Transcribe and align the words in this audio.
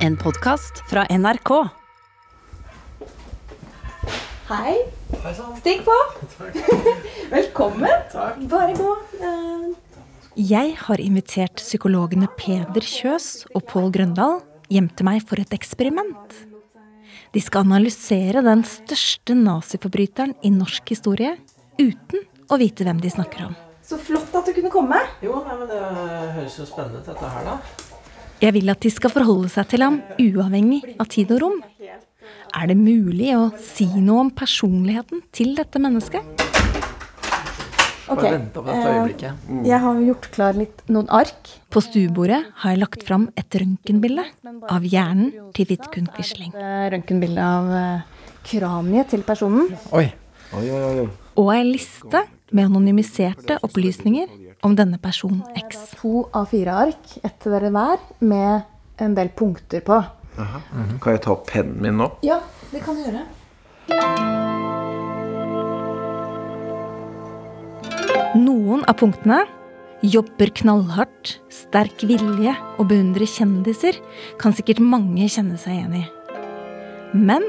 En 0.00 0.16
podkast 0.16 0.82
fra 0.90 1.04
NRK. 1.10 1.50
Hei. 4.50 4.74
Stikk 5.60 5.84
på. 5.86 5.96
Velkommen. 7.34 8.06
Bare 8.50 8.74
gå. 8.78 8.90
Eh, 9.20 9.66
Jeg 10.40 10.74
har 10.86 11.02
invitert 11.02 11.60
psykologene 11.60 12.28
Peder 12.38 12.86
Kjøs 12.86 13.44
og 13.54 13.66
Pål 13.70 13.90
Grøndal 13.94 14.40
hjem 14.72 14.88
til 14.96 15.06
meg 15.10 15.22
for 15.28 15.42
et 15.42 15.52
eksperiment. 15.54 16.36
De 17.34 17.42
skal 17.42 17.66
analysere 17.66 18.42
den 18.42 18.64
største 18.66 19.36
naziforbryteren 19.38 20.34
i 20.46 20.50
norsk 20.54 20.90
historie 20.94 21.36
uten 21.78 22.24
å 22.50 22.58
vite 22.58 22.86
hvem 22.86 22.98
de 23.02 23.12
snakker 23.12 23.50
om. 23.50 23.54
Så 23.86 23.98
flott 23.98 24.34
at 24.38 24.46
du 24.46 24.54
kunne 24.54 24.70
komme. 24.70 24.98
Jo, 25.22 25.40
nei, 25.46 25.54
men 25.60 25.70
det 25.70 25.78
høres 26.36 26.58
jo 26.58 26.66
spennende 26.66 27.02
ut, 27.02 27.06
dette 27.10 27.30
her, 27.36 27.46
da. 27.46 27.56
Jeg 28.40 28.54
vil 28.56 28.72
at 28.72 28.80
de 28.80 28.88
skal 28.88 29.12
forholde 29.12 29.50
seg 29.52 29.68
til 29.68 29.82
ham 29.84 29.98
uavhengig 30.16 30.80
av 30.96 31.10
tid 31.12 31.32
og 31.34 31.42
rom. 31.42 31.58
Er 32.56 32.70
det 32.70 32.76
mulig 32.78 33.34
å 33.36 33.50
si 33.60 33.84
noe 34.00 34.24
om 34.24 34.30
personligheten 34.32 35.20
til 35.36 35.52
dette 35.58 35.82
mennesket? 35.82 36.24
Ok, 38.10 38.24
eh, 38.24 38.40
øyeblikket. 38.64 39.44
Jeg 39.68 39.78
har 39.84 40.00
gjort 40.02 40.30
klar 40.34 40.56
litt, 40.56 40.80
noen 40.88 41.06
ark. 41.14 41.52
På 41.70 41.82
stuebordet 41.84 42.40
har 42.64 42.72
jeg 42.72 42.80
lagt 42.80 43.04
fram 43.06 43.28
et 43.36 43.60
røntgenbilde 43.60 44.24
av 44.72 44.82
hjernen 44.82 45.52
til 45.54 45.68
Vidkun 45.70 46.08
Quisling. 46.16 46.50
Eh, 46.56 46.88
Røntgenbilde 46.96 47.44
av 47.44 47.70
eh, 47.70 48.26
kraniet 48.48 49.12
til 49.12 49.22
personen. 49.22 49.68
Oi. 49.92 50.08
Og 51.36 51.52
ei 51.54 51.62
liste 51.68 52.24
med 52.50 52.66
anonymiserte 52.66 53.60
opplysninger 53.62 54.32
om 54.66 54.76
denne 54.76 54.98
person 55.02 55.40
X. 55.56 55.90
To 56.00 56.26
av 56.36 56.50
fire 56.52 56.74
ark, 56.86 57.16
ett 57.24 57.38
til 57.42 57.54
dere 57.54 57.70
hver, 57.74 58.00
med 58.20 58.66
en 59.00 59.16
del 59.16 59.32
punkter 59.36 59.84
på. 59.84 60.00
Kan 60.36 61.14
jeg 61.14 61.22
ta 61.24 61.34
opp 61.34 61.46
pennen 61.50 61.80
min 61.82 61.98
nå? 62.00 62.10
Ja, 62.26 62.40
det 62.72 62.82
kan 62.84 62.96
du 62.96 63.04
gjøre. 63.04 63.24
Noen 68.38 68.84
av 68.86 68.94
punktene 69.00 69.42
jobber 70.06 70.52
knallhardt, 70.56 71.40
sterk 71.52 72.04
vilje 72.06 72.54
og 72.78 72.86
beundrer 72.92 73.28
kjendiser 73.28 73.98
kan 74.40 74.54
sikkert 74.56 74.80
mange 74.80 75.26
kjenne 75.28 75.58
seg 75.60 75.76
igjen 75.76 75.98
i. 75.98 76.04
Men 77.16 77.44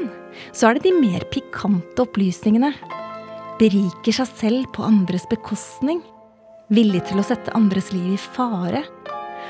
så 0.55 0.71
er 0.71 0.79
det 0.79 0.87
de 0.87 0.95
mer 0.97 1.23
pikante 1.31 2.01
opplysningene. 2.03 2.73
Beriker 3.61 4.15
seg 4.17 4.31
selv 4.39 4.71
på 4.73 4.83
andres 4.87 5.27
bekostning. 5.29 6.01
Villig 6.71 7.01
til 7.09 7.19
å 7.19 7.23
sette 7.27 7.51
andres 7.51 7.89
liv 7.91 8.13
i 8.13 8.19
fare. 8.19 8.85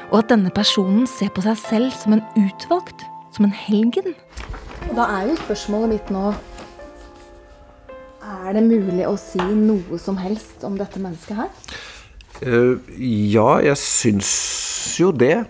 Og 0.10 0.24
at 0.24 0.32
denne 0.32 0.50
personen 0.54 1.04
ser 1.06 1.30
på 1.36 1.44
seg 1.46 1.60
selv 1.62 1.94
som 1.94 2.16
en 2.16 2.24
utvalgt, 2.40 3.04
som 3.36 3.46
en 3.46 3.54
helgen. 3.54 4.16
Og 4.88 4.96
da 4.98 5.06
er 5.20 5.28
jo 5.30 5.36
spørsmålet 5.44 5.94
mitt 5.94 6.10
nå 6.10 6.32
Er 8.26 8.56
det 8.58 8.64
mulig 8.66 9.06
å 9.06 9.14
si 9.22 9.38
noe 9.38 10.00
som 10.02 10.18
helst 10.18 10.66
om 10.66 10.80
dette 10.80 10.98
mennesket 11.04 11.38
her? 11.38 11.52
Uh, 12.42 12.82
ja, 12.98 13.60
jeg 13.70 13.78
syns 13.78 14.32
jo 14.98 15.12
det. 15.14 15.44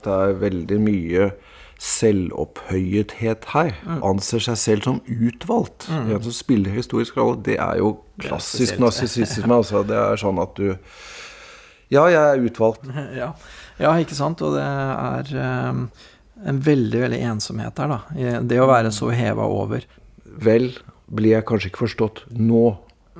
Det 0.00 0.16
er 0.16 0.38
veldig 0.40 0.80
mye 0.80 1.28
selvopphøyethet 1.80 3.48
her. 3.54 3.72
Anser 4.04 4.42
seg 4.44 4.58
selv 4.60 4.86
som 4.86 5.00
utvalgt. 5.08 5.88
En 5.88 6.20
som 6.26 6.36
spiller 6.36 6.76
historisk 6.76 7.16
rolle. 7.16 7.40
Det 7.46 7.56
er 7.56 7.80
jo 7.80 7.94
klassisk 8.20 8.80
narsissisme. 8.82 9.48
Altså. 9.56 9.82
Det 9.88 9.96
er 9.96 10.20
sånn 10.20 10.40
at 10.42 10.54
du 10.60 10.74
Ja, 11.90 12.04
jeg 12.06 12.20
er 12.22 12.44
utvalgt. 12.46 12.84
Ja. 13.16 13.32
ja, 13.80 13.94
ikke 13.98 14.14
sant. 14.14 14.42
Og 14.46 14.54
det 14.54 14.62
er 14.62 15.32
um, 15.72 15.88
en 16.46 16.60
veldig, 16.62 17.00
veldig 17.02 17.18
ensomhet 17.32 17.82
her, 17.82 17.96
da. 17.96 18.36
Det 18.46 18.60
å 18.62 18.68
være 18.70 18.92
så 18.94 19.10
heva 19.10 19.48
over. 19.50 19.88
Vel 20.22 20.70
blir 21.10 21.34
jeg 21.34 21.46
kanskje 21.48 21.72
ikke 21.72 21.84
forstått 21.88 22.22
nå. 22.38 22.68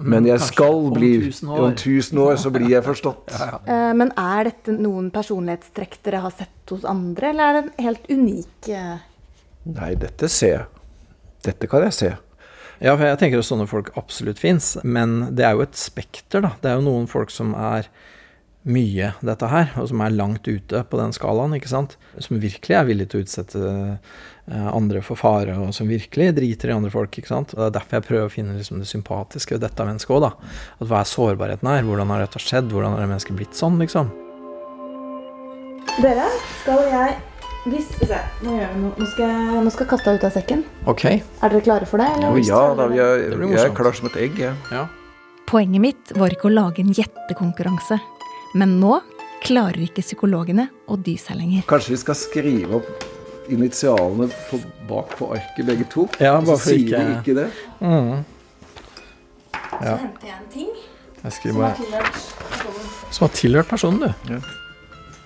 Men 0.00 0.26
jeg 0.28 0.38
kanskje 0.38 0.54
skal 0.54 0.78
om 0.78 0.94
bli 0.94 1.10
tusen 1.26 1.50
år. 1.50 1.62
Om 1.64 1.77
tusen 1.80 2.20
år 2.22 2.40
så 2.40 2.52
blir 2.55 2.70
jeg 2.70 2.86
forstått. 2.86 3.34
Eh, 3.70 3.92
Men 3.96 4.12
er 4.18 4.48
dette 4.50 4.74
noen 4.74 5.11
personlighetstrekk 5.14 5.98
dere 6.06 6.22
har 6.24 6.34
sett 6.34 6.72
hos 6.72 6.86
andre, 6.88 7.30
eller 7.30 7.44
er 7.44 7.56
det 7.56 7.62
en 7.62 7.86
helt 7.86 8.10
unik 8.10 8.70
uh... 8.72 8.98
Nei, 9.70 9.92
dette 10.00 10.28
ser 10.33 10.55
jeg. 10.55 10.66
Dette 11.44 11.68
kan 11.70 11.84
jeg 11.84 11.96
se. 11.96 12.10
Ja, 12.80 12.94
for 12.94 13.05
jeg 13.05 13.18
tenker 13.20 13.42
at 13.42 13.48
sånne 13.48 13.66
folk 13.68 13.90
absolutt 14.00 14.40
fins, 14.40 14.72
men 14.83 15.34
det 15.36 15.44
er 15.44 15.58
jo 15.58 15.64
et 15.66 15.77
spekter, 15.77 16.40
da. 16.46 16.55
Det 16.62 16.70
er 16.70 16.78
jo 16.78 16.86
noen 16.86 17.08
folk 17.10 17.33
som 17.33 17.52
er 17.52 17.90
mye 18.68 19.14
dette 19.24 19.48
her, 19.48 19.70
og 19.80 19.86
som 19.88 20.02
er 20.04 20.12
langt 20.12 20.48
ute 20.48 20.82
på 20.84 20.98
den 21.00 21.14
skalaen, 21.16 21.54
ikke 21.56 21.70
sant. 21.70 21.96
Som 22.20 22.40
virkelig 22.42 22.76
er 22.76 22.88
villig 22.88 23.06
til 23.08 23.20
å 23.20 23.24
utsette 23.24 23.62
eh, 23.64 24.66
andre 24.68 25.00
for 25.04 25.16
fare, 25.16 25.56
og 25.56 25.72
som 25.76 25.88
virkelig 25.88 26.34
driter 26.36 26.72
i 26.72 26.76
andre 26.76 26.92
folk, 26.92 27.16
ikke 27.16 27.32
sant. 27.32 27.54
Og 27.56 27.62
det 27.62 27.70
er 27.70 27.78
derfor 27.78 27.98
jeg 27.98 28.08
prøver 28.10 28.28
å 28.28 28.34
finne 28.34 28.58
liksom 28.58 28.82
det 28.82 28.90
sympatiske 28.90 29.56
ved 29.56 29.64
dette 29.64 29.88
mennesket 29.88 30.16
òg, 30.18 30.26
da. 30.28 30.52
At 30.76 30.92
hva 30.92 31.00
er 31.00 31.08
sårbarheten 31.14 31.72
her? 31.72 31.88
Hvordan 31.88 32.12
har 32.12 32.26
dette 32.26 32.44
skjedd? 32.44 32.68
Hvordan 32.74 32.96
har 32.96 33.04
det 33.04 33.10
mennesket 33.14 33.40
blitt 33.40 33.56
sånn, 33.56 33.80
liksom? 33.80 34.12
Dere, 36.00 36.28
skal 36.60 36.86
jeg 36.92 37.18
hvis, 37.68 37.90
se, 38.08 38.16
nå, 38.44 38.54
gjør 38.56 38.70
vi 38.72 38.80
noe. 38.80 38.92
Nå, 38.96 39.06
skal 39.10 39.27
jeg, 39.27 39.64
nå 39.66 39.72
skal 39.74 39.88
katta 39.90 40.14
ut 40.16 40.22
av 40.24 40.32
sekken. 40.32 40.62
Ok. 40.88 41.04
Er 41.12 41.52
dere 41.52 41.60
klare 41.64 41.88
for 41.88 42.00
det? 42.00 42.08
eller? 42.16 42.38
Ja, 42.48 42.62
da, 42.77 42.86
vi 42.88 43.00
er, 43.04 43.27
jeg 43.27 43.36
er 43.36 43.52
klare 43.52 43.77
klar 43.77 43.98
som 43.98 44.08
et 44.12 44.16
egg, 44.28 44.40
Ja. 44.40 44.54
Ja. 44.72 44.86
Poenget 45.50 45.82
mitt 45.82 46.12
var 46.14 46.30
ikke 46.30 46.46
å 46.46 46.52
lage 46.54 46.78
en 46.78 46.92
gjettekonkurranse. 46.94 47.96
Men 48.55 48.78
nå 48.80 49.00
klarer 49.44 49.80
ikke 49.86 50.02
psykologene 50.05 50.68
å 50.90 50.98
dy 51.00 51.16
seg 51.20 51.38
lenger. 51.40 51.62
Kanskje 51.70 51.94
vi 51.94 52.00
skal 52.02 52.18
skrive 52.18 52.80
opp 52.80 53.06
initialene 53.50 54.28
på, 54.50 54.61
bak 54.88 55.14
på 55.18 55.30
arket, 55.34 55.64
begge 55.66 55.86
to? 55.90 56.08
Ja, 56.20 56.36
bare 56.40 56.58
så 56.58 56.70
sier 56.70 56.84
ikke- 56.84 57.06
vi 57.06 57.33
ikke 57.33 57.34
det. 57.40 57.50
Så 59.80 59.96
henter 59.96 60.27
jeg 60.27 60.36
en 60.36 60.48
ting 60.52 60.70
Jeg 61.22 61.33
som 61.33 61.60
har 61.62 61.74
tilhørt 61.77 62.12
personen. 62.50 63.12
Som 63.12 63.28
har 63.28 63.34
tilhørt 63.36 63.68
personen, 63.68 64.00
du. 64.28 64.40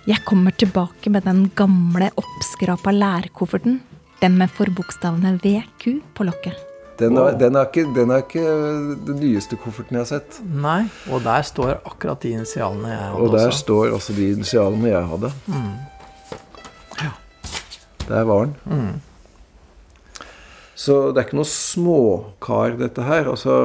Jeg 0.07 0.25
kommer 0.25 0.51
tilbake 0.53 1.11
med 1.11 1.25
den 1.25 1.51
gamle, 1.57 2.11
oppskrapa 2.17 2.93
lærkofferten. 2.93 3.81
Den 4.21 4.39
med 4.39 4.51
forbokstavene 4.51 5.41
VQ 5.41 6.03
på 6.15 6.25
lokket. 6.25 6.57
Den 6.99 7.17
er, 7.19 7.33
den, 7.39 7.57
er 7.59 7.65
ikke, 7.67 7.83
den 7.95 8.11
er 8.15 8.21
ikke 8.23 8.43
den 9.09 9.17
nyeste 9.19 9.57
kofferten 9.59 9.97
jeg 9.99 10.05
har 10.05 10.11
sett. 10.13 10.37
Nei, 10.47 10.85
og 11.11 11.25
der 11.25 11.43
står 11.43 11.81
akkurat 11.91 12.23
de 12.23 12.31
initialene 12.37 12.93
jeg 12.93 13.01
hadde 13.09 13.25
Og 13.25 13.33
der 13.35 13.49
også. 13.49 13.59
står 13.65 13.97
også 13.97 14.15
de 14.15 14.29
initialene 14.37 14.93
jeg 14.93 15.09
hadde. 15.11 15.33
Der 18.07 18.25
var 18.29 18.45
den. 18.47 19.03
Så 20.77 21.01
det 21.15 21.23
er 21.23 21.27
ikke 21.29 21.39
noe 21.41 21.49
småkar, 21.51 22.79
dette 22.79 23.03
her. 23.07 23.31
Altså, 23.33 23.59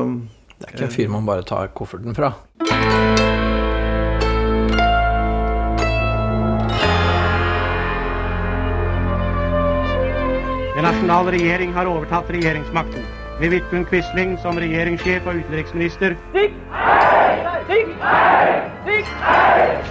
Det 0.60 0.68
er 0.70 0.74
ikke 0.74 0.88
en 0.90 0.96
fyr 0.98 1.10
man 1.14 1.26
bare 1.30 1.44
tar 1.44 1.68
kofferten 1.76 2.16
fra. 2.18 2.34
Den 10.76 10.86
nasjonale 10.86 11.34
regjering 11.36 11.74
har 11.76 11.90
overtatt 11.92 12.30
regjeringsmakten. 12.32 13.04
Med 13.40 13.54
Vidkun 13.54 13.86
Quisling 13.88 14.34
som 14.44 14.58
regjeringssjef 14.60 15.28
og 15.32 15.38
utenriksminister. 15.40 16.16
Stikk! 16.34 16.58
Stikk! 17.70 17.94
Stikk! 18.84 19.14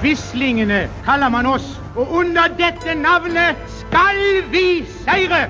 Quislingene 0.03 0.83
kaller 1.07 1.33
man 1.33 1.49
oss, 1.49 1.71
og 1.97 2.13
under 2.21 2.53
dette 2.59 2.93
navnet 3.01 3.57
skal 3.79 4.21
vi 4.53 4.83
seire! 4.99 5.47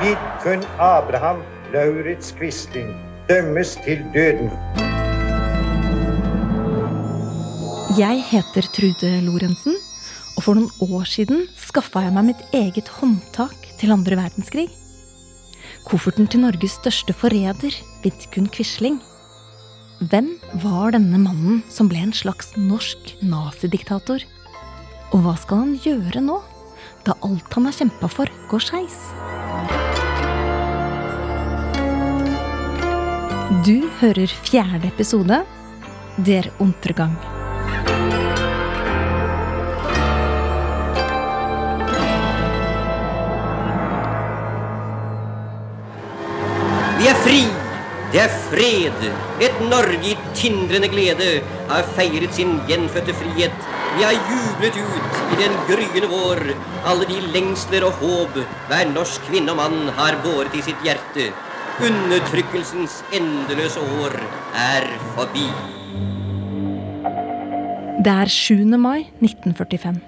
Vidkun 0.00 0.64
Abraham 0.80 1.44
Lauritz 1.74 2.32
Quisling 2.40 2.96
dømmes 3.28 3.76
til 3.84 4.00
døden. 4.16 4.48
Jeg 8.00 8.24
heter 8.32 8.72
Trude 8.72 9.14
Lorentzen, 9.28 9.76
og 10.38 10.48
for 10.48 10.56
noen 10.56 10.96
år 10.96 11.04
siden 11.12 11.44
skaffa 11.60 12.08
jeg 12.08 12.16
meg 12.16 12.32
mitt 12.32 12.44
eget 12.56 12.88
håndtak 13.02 13.74
til 13.76 13.92
andre 13.92 14.16
verdenskrig. 14.24 14.70
Kofferten 15.88 16.28
til 16.30 16.42
Norges 16.44 16.76
største 16.76 17.14
forræder, 17.16 17.74
Vidkun 18.04 18.48
Quisling. 18.52 18.98
Hvem 20.10 20.34
var 20.62 20.92
denne 20.94 21.18
mannen 21.20 21.62
som 21.72 21.88
ble 21.90 22.02
en 22.04 22.14
slags 22.16 22.52
norsk 22.56 23.14
nazidiktator? 23.24 24.24
Og 25.10 25.24
hva 25.24 25.34
skal 25.40 25.64
han 25.64 25.74
gjøre 25.82 26.22
nå, 26.24 26.38
da 27.08 27.16
alt 27.26 27.56
han 27.56 27.68
har 27.68 27.76
kjempa 27.80 28.12
for, 28.12 28.30
går 28.52 28.64
skeis? 28.68 29.00
Du 33.66 33.90
hører 34.00 34.30
fjerde 34.46 34.88
episode, 34.92 35.42
Der 36.24 36.52
Untergang. 36.60 37.16
Vi 47.00 47.06
er 47.08 47.16
fri! 47.24 47.38
Det 48.12 48.18
er 48.20 48.32
fred! 48.50 49.04
Et 49.40 49.60
Norge 49.70 50.10
i 50.10 50.16
tindrende 50.36 50.90
glede 50.92 51.28
har 51.70 51.86
feiret 51.96 52.34
sin 52.36 52.58
gjenfødte 52.68 53.14
frihet 53.16 53.68
Vi 53.96 54.04
har 54.04 54.18
jublet 54.28 54.76
ut 54.76 55.16
i 55.32 55.38
den 55.40 55.54
gryende 55.70 56.10
vår 56.10 56.42
alle 56.90 57.08
de 57.08 57.22
lengsler 57.32 57.86
og 57.88 57.96
håp 58.02 58.36
hver 58.68 58.92
norsk 58.92 59.24
kvinne 59.30 59.54
og 59.54 59.62
mann 59.62 59.88
har 59.96 60.20
båret 60.26 60.52
i 60.60 60.60
sitt 60.66 60.84
hjerte. 60.84 61.30
Undertrykkelsens 61.80 63.00
endeløse 63.16 63.80
år 64.04 64.20
er 64.60 64.90
forbi. 65.16 65.48
Det 68.04 68.12
er 68.12 68.28
7. 68.28 68.76
mai 68.76 69.06
1945. 69.24 70.02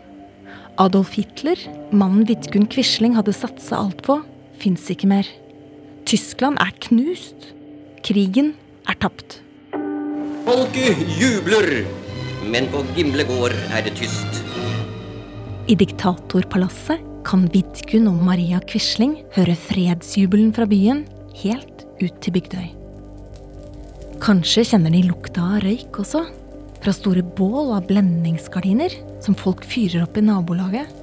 Adolf 0.76 1.16
Hitler, 1.16 1.56
mannen 1.88 2.28
Vidkun 2.28 2.68
Quisling 2.68 3.16
hadde 3.16 3.32
satsa 3.36 3.80
alt 3.80 4.04
på, 4.04 4.20
fins 4.60 4.92
ikke 4.92 5.08
mer. 5.08 5.38
Tyskland 6.08 6.58
er 6.60 6.72
knust. 6.82 7.52
Krigen 8.02 8.52
er 8.90 8.98
tapt. 8.98 9.38
Folket 10.42 10.98
jubler, 11.20 11.84
men 12.50 12.66
på 12.72 12.82
Gimle 12.96 13.24
gård 13.28 13.54
er 13.70 13.84
det 13.86 13.94
tyst. 14.00 14.42
I 15.70 15.76
diktatorpalasset 15.78 17.04
kan 17.26 17.46
Vidkun 17.54 18.08
og 18.10 18.22
Maria 18.26 18.58
Quisling 18.66 19.14
høre 19.36 19.54
fredsjubelen 19.54 20.50
fra 20.56 20.66
byen 20.66 21.04
helt 21.44 21.84
ut 22.02 22.16
til 22.18 22.34
Bygdøy. 22.34 22.66
Kanskje 24.22 24.66
kjenner 24.72 24.94
de 24.94 25.04
lukta 25.06 25.44
av 25.54 25.62
røyk 25.64 26.02
også? 26.02 26.24
Fra 26.82 26.94
store 26.94 27.22
bål 27.22 27.76
av 27.76 27.86
blendingsgardiner 27.86 28.98
som 29.22 29.38
folk 29.38 29.62
fyrer 29.66 30.02
opp 30.02 30.18
i 30.18 30.26
nabolaget. 30.26 31.01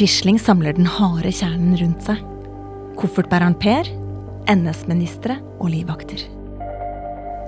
Quisling 0.00 0.38
samler 0.40 0.72
den 0.72 0.86
harde 0.88 1.28
kjernen 1.28 1.74
rundt 1.76 2.06
seg. 2.06 2.20
Koffertbæreren 2.96 3.52
Per, 3.60 3.84
NS-ministre 4.48 5.34
og 5.60 5.68
livvakter. 5.74 6.22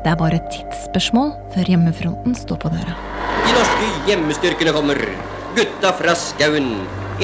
Det 0.04 0.10
er 0.10 0.18
bare 0.20 0.36
et 0.36 0.50
tidsspørsmål 0.52 1.30
før 1.54 1.70
hjemmefronten 1.72 2.36
står 2.36 2.60
på 2.60 2.72
døra. 2.74 2.98
De 3.46 3.54
norske 3.56 3.88
hjemmestyrkene 4.10 4.76
kommer. 4.76 5.00
Gutta 5.56 5.94
fra 5.96 6.12
skauen. 6.26 6.68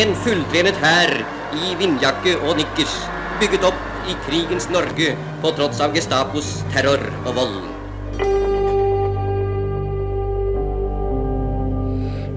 En 0.01 0.17
fulltrenet 0.25 0.81
hær 0.81 1.13
i 1.61 1.77
vindjakke 1.77 2.39
og 2.39 2.57
nikkers. 2.63 2.97
Bygget 3.37 3.69
opp 3.69 4.09
i 4.09 4.17
krigens 4.25 4.73
Norge 4.73 5.13
på 5.45 5.55
tross 5.61 5.85
av 5.85 5.93
Gestapos 5.93 6.55
terror 6.73 7.05
og 7.27 7.33
vold. 7.43 7.63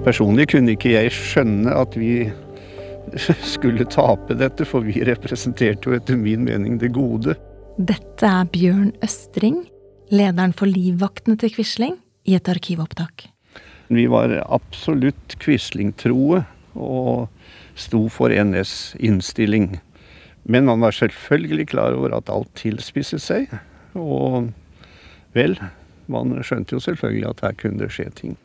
Personlig 0.03 0.51
kunne 0.51 0.75
ikke 0.75 0.97
jeg 0.97 1.15
skjønne 1.15 1.71
at 1.71 1.95
vi 1.95 2.15
skulle 3.55 3.85
tape 3.89 4.37
dette, 4.39 4.67
for 4.67 4.85
vi 4.85 5.01
representerte 5.07 5.89
jo 5.89 5.97
etter 5.97 6.19
min 6.19 6.45
mening 6.47 6.79
det 6.81 6.93
gode. 6.95 7.35
Dette 7.81 8.27
er 8.27 8.47
Bjørn 8.51 8.91
Østring, 9.03 9.63
lederen 10.11 10.55
for 10.55 10.69
livvaktene 10.69 11.39
til 11.39 11.53
Quisling, 11.55 11.99
i 12.27 12.35
et 12.37 12.49
arkivopptak. 12.51 13.27
Vi 13.91 14.05
var 14.11 14.33
absolutt 14.45 15.35
Quisling-troe 15.41 16.43
og 16.79 17.31
sto 17.75 18.05
for 18.13 18.31
NS 18.31 18.93
innstilling. 18.99 19.79
Men 20.43 20.65
man 20.69 20.81
var 20.81 20.95
selvfølgelig 20.95 21.67
klar 21.73 21.97
over 21.97 22.15
at 22.17 22.29
alt 22.29 22.51
tilspisset 22.59 23.23
seg. 23.23 23.51
Og 23.97 24.51
vel, 25.35 25.57
man 26.11 26.37
skjønte 26.45 26.77
jo 26.77 26.83
selvfølgelig 26.83 27.29
at 27.33 27.43
her 27.45 27.57
kunne 27.59 27.83
det 27.83 27.91
skje 27.93 28.07
ting. 28.15 28.37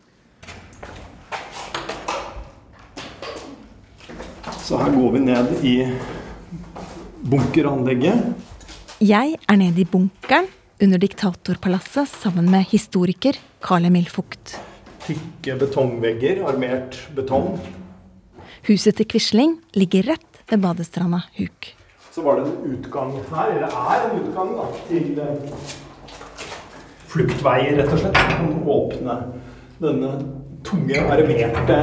Så 4.66 4.74
her 4.80 4.90
går 4.90 5.12
vi 5.14 5.18
ned 5.22 5.50
i 5.62 5.72
bunkeranlegget. 7.30 8.32
Jeg 8.98 9.36
er 9.46 9.58
nede 9.60 9.78
i 9.78 9.86
bunkeren 9.86 10.48
under 10.82 10.98
Diktatorpalasset 10.98 12.10
sammen 12.10 12.48
med 12.50 12.66
historiker 12.72 13.38
Carl 13.62 13.84
Emil 13.86 14.08
Fugt. 14.10 14.56
Tykke 15.04 15.54
betongvegger, 15.60 16.40
armert 16.50 16.98
betong. 17.14 17.60
Huset 18.66 18.98
til 18.98 19.06
Quisling 19.12 19.52
ligger 19.78 20.08
rett 20.10 20.40
ved 20.50 20.58
badestranda 20.64 21.20
Huk. 21.36 21.68
Så 22.10 22.24
var 22.26 22.40
det 22.40 22.48
en 22.48 22.74
utgang 22.74 23.12
her, 23.30 23.52
eller 23.52 23.70
er 23.70 24.08
en 24.08 24.18
utgang 24.24 24.50
da, 24.56 24.66
til 24.88 25.20
eh, 25.22 25.70
fluktveier, 27.12 27.78
rett 27.78 27.94
og 27.94 28.02
slett. 28.02 28.18
Som 28.18 28.50
kan 28.50 28.74
åpne 28.80 29.16
denne 29.78 30.12
tunge, 30.66 31.06
armerte 31.06 31.78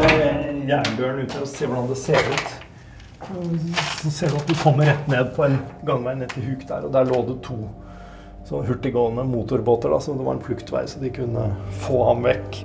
jernbjørnen 0.68 1.24
ute 1.32 1.46
og 1.46 1.48
se 1.48 1.72
hvordan 1.72 1.90
det 1.94 2.02
ser 2.04 2.28
ut. 2.34 2.54
Så 4.02 4.12
ser 4.12 4.34
du 4.34 4.38
at 4.40 4.48
du 4.50 4.56
kommer 4.60 4.90
rett 4.92 5.08
ned 5.12 5.32
på 5.36 5.46
en 5.48 5.58
gangvei 5.88 6.16
ned 6.20 6.34
til 6.34 6.46
Huk 6.50 6.68
der, 6.70 6.88
og 6.88 6.94
der 6.94 7.10
lå 7.10 7.24
det 7.28 7.40
to 7.46 7.58
så 8.44 8.60
hurtiggående 8.68 9.24
motorbåter. 9.24 9.90
da, 9.90 10.00
Så 10.00 10.18
det 10.18 10.26
var 10.26 10.34
en 10.34 10.42
fluktvei, 10.44 10.88
så 10.88 11.00
de 11.00 11.10
kunne 11.10 11.56
få 11.86 12.04
ham 12.08 12.24
vekk. 12.24 12.64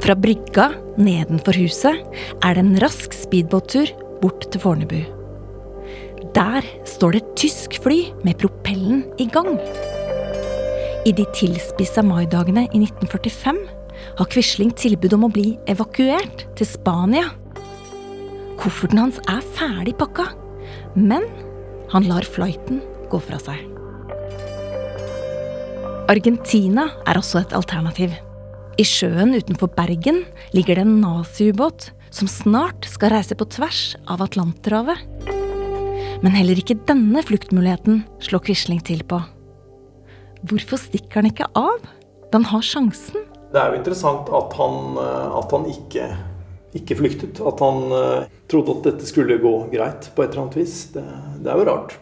Fra 0.00 0.14
brygga 0.16 0.70
nedenfor 0.98 1.58
huset 1.60 1.98
er 2.42 2.54
det 2.54 2.62
en 2.64 2.78
rask 2.80 3.12
speedbåttur 3.12 3.90
bort 4.22 4.46
til 4.50 4.60
Fornebu. 4.60 5.02
Der 6.34 6.64
står 6.86 7.12
det 7.12 7.22
et 7.22 7.36
tysk 7.36 7.82
fly 7.82 8.12
med 8.24 8.38
propellen 8.38 9.04
i 9.18 9.26
gang. 9.26 9.58
I 11.06 11.12
de 11.12 11.24
tilspissa 11.34 12.02
maidagene 12.02 12.66
i 12.70 12.80
1945 12.80 13.79
har 14.18 14.30
Quisling 14.32 14.72
tilbud 14.76 15.14
om 15.16 15.26
å 15.28 15.32
bli 15.32 15.54
evakuert 15.70 16.46
til 16.58 16.68
Spania. 16.68 17.28
Kofferten 18.60 19.00
hans 19.00 19.20
er 19.30 19.44
ferdig 19.56 19.96
pakka, 20.00 20.28
men 20.94 21.24
han 21.92 22.08
lar 22.08 22.26
flighten 22.26 22.82
gå 23.10 23.20
fra 23.24 23.38
seg. 23.42 23.62
Argentina 26.10 26.88
er 27.06 27.20
også 27.20 27.44
et 27.44 27.54
alternativ. 27.54 28.12
I 28.80 28.84
sjøen 28.86 29.36
utenfor 29.36 29.70
Bergen 29.76 30.24
ligger 30.56 30.78
det 30.78 30.86
en 30.86 31.00
naziubåt 31.02 31.90
som 32.10 32.30
snart 32.30 32.88
skal 32.90 33.14
reise 33.14 33.36
på 33.38 33.46
tvers 33.52 33.94
av 34.10 34.22
Atlanterhavet. 34.24 34.98
Men 36.20 36.34
heller 36.34 36.58
ikke 36.58 36.80
denne 36.88 37.22
fluktmuligheten 37.24 38.02
slår 38.26 38.44
Quisling 38.48 38.82
til 38.84 39.04
på. 39.06 39.22
Hvorfor 40.50 40.80
stikker 40.80 41.20
han 41.20 41.30
ikke 41.30 41.48
av 41.54 41.78
da 42.30 42.38
han 42.38 42.48
har 42.50 42.64
sjansen? 42.64 43.29
Det 43.50 43.58
er 43.58 43.72
jo 43.72 43.78
interessant 43.80 44.28
at 44.30 44.52
han, 44.60 44.76
eh, 45.02 45.38
at 45.40 45.54
han 45.56 45.64
ikke, 45.70 46.04
ikke 46.78 46.98
flyktet. 47.00 47.40
At 47.42 47.62
han 47.64 47.82
uh, 47.90 48.28
trodde 48.50 48.76
at 48.76 48.86
dette 48.86 49.08
skulle 49.08 49.40
gå 49.42 49.54
greit 49.72 50.10
på 50.14 50.22
et 50.22 50.30
eller 50.30 50.44
annet 50.44 50.60
vis. 50.60 50.76
Det, 50.94 51.02
det 51.42 51.50
er 51.50 51.58
jo 51.58 51.66
rart. 51.66 51.96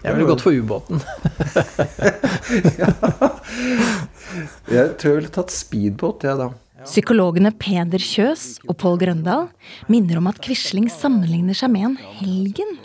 Jeg 0.00 0.16
ville 0.16 0.30
gått 0.30 0.42
for 0.42 0.56
ubåten. 0.56 1.02
Jeg 4.70 4.92
tror 5.00 5.10
jeg 5.10 5.16
ville 5.18 5.32
tatt 5.34 5.50
speedbåt, 5.50 6.22
jeg, 6.22 6.30
ja, 6.30 6.36
da. 6.38 6.84
Psykologene 6.86 7.50
Peder 7.60 8.00
Kjøs 8.00 8.44
og 8.64 8.76
Pål 8.80 9.00
Grøndal 9.02 9.48
minner 9.90 10.20
om 10.20 10.30
at 10.30 10.38
Quisling 10.44 10.86
sammenligner 10.92 11.56
seg 11.58 11.72
med 11.74 11.88
en 11.90 11.96
helgen. 12.20 12.78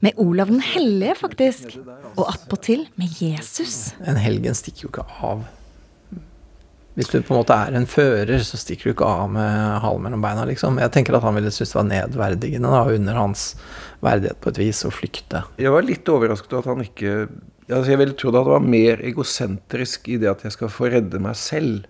Med 0.00 0.16
Olav 0.22 0.48
den 0.52 0.62
hellige, 0.64 1.18
faktisk. 1.18 1.76
Og 2.14 2.24
attpåtil 2.30 2.86
med 2.96 3.12
Jesus. 3.20 3.92
En 4.06 4.16
helgen 4.20 4.56
stikker 4.56 4.86
jo 4.86 4.92
ikke 4.94 5.04
av. 5.26 5.44
Hvis 6.96 7.10
du 7.12 7.18
på 7.20 7.34
en 7.34 7.42
måte 7.42 7.52
er 7.52 7.74
en 7.76 7.88
fører, 7.88 8.38
så 8.40 8.56
stikker 8.56 8.88
du 8.88 8.94
ikke 8.94 9.08
av 9.08 9.28
med 9.34 9.80
halen 9.84 10.06
mellom 10.06 10.22
beina, 10.24 10.46
liksom. 10.48 10.78
Jeg 10.80 10.94
tenker 10.94 11.18
at 11.18 11.26
han 11.26 11.36
ville 11.36 11.52
synes 11.52 11.74
det 11.74 11.76
var 11.76 11.90
nedverdigende 11.90 12.70
da, 12.72 12.80
under 12.96 13.18
hans 13.20 13.50
verdighet 14.04 14.40
på 14.40 14.52
et 14.54 14.60
vis 14.62 14.80
å 14.88 14.92
flykte. 14.94 15.42
Jeg 15.60 15.74
var 15.74 15.84
litt 15.84 16.08
overrasket 16.08 16.56
over 16.56 16.64
at 16.64 16.72
han 16.72 16.86
ikke 16.86 17.18
altså 17.66 17.90
Jeg 17.90 17.98
ville 17.98 18.14
trodd 18.14 18.36
at 18.38 18.46
det 18.46 18.54
var 18.54 18.66
mer 18.78 19.00
egosentrisk 19.04 20.08
i 20.14 20.16
det 20.22 20.30
at 20.30 20.44
jeg 20.46 20.54
skal 20.54 20.70
få 20.72 20.88
redde 20.92 21.20
meg 21.20 21.36
selv. 21.40 21.88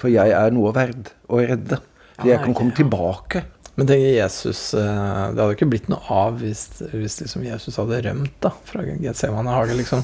For 0.00 0.10
jeg 0.10 0.32
er 0.34 0.54
noe 0.56 0.72
verd 0.74 1.12
å 1.30 1.38
redde. 1.38 1.78
Så 2.16 2.30
jeg 2.30 2.42
kan 2.42 2.56
komme 2.56 2.74
tilbake. 2.74 3.44
Men 3.76 3.88
det, 3.88 4.00
Jesus, 4.02 4.72
det 4.74 4.82
hadde 4.82 5.52
ikke 5.54 5.70
blitt 5.70 5.88
noe 5.92 6.02
av 6.12 6.40
hvis, 6.42 6.66
hvis 6.92 7.20
liksom 7.22 7.44
Jesus 7.46 7.78
hadde 7.80 8.02
rømt 8.08 8.34
da, 8.44 8.50
fra 8.68 8.84
Getsemane 8.84 9.54
hage 9.54 9.78
liksom, 9.78 10.02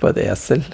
på 0.00 0.10
et 0.10 0.20
esel. 0.26 0.66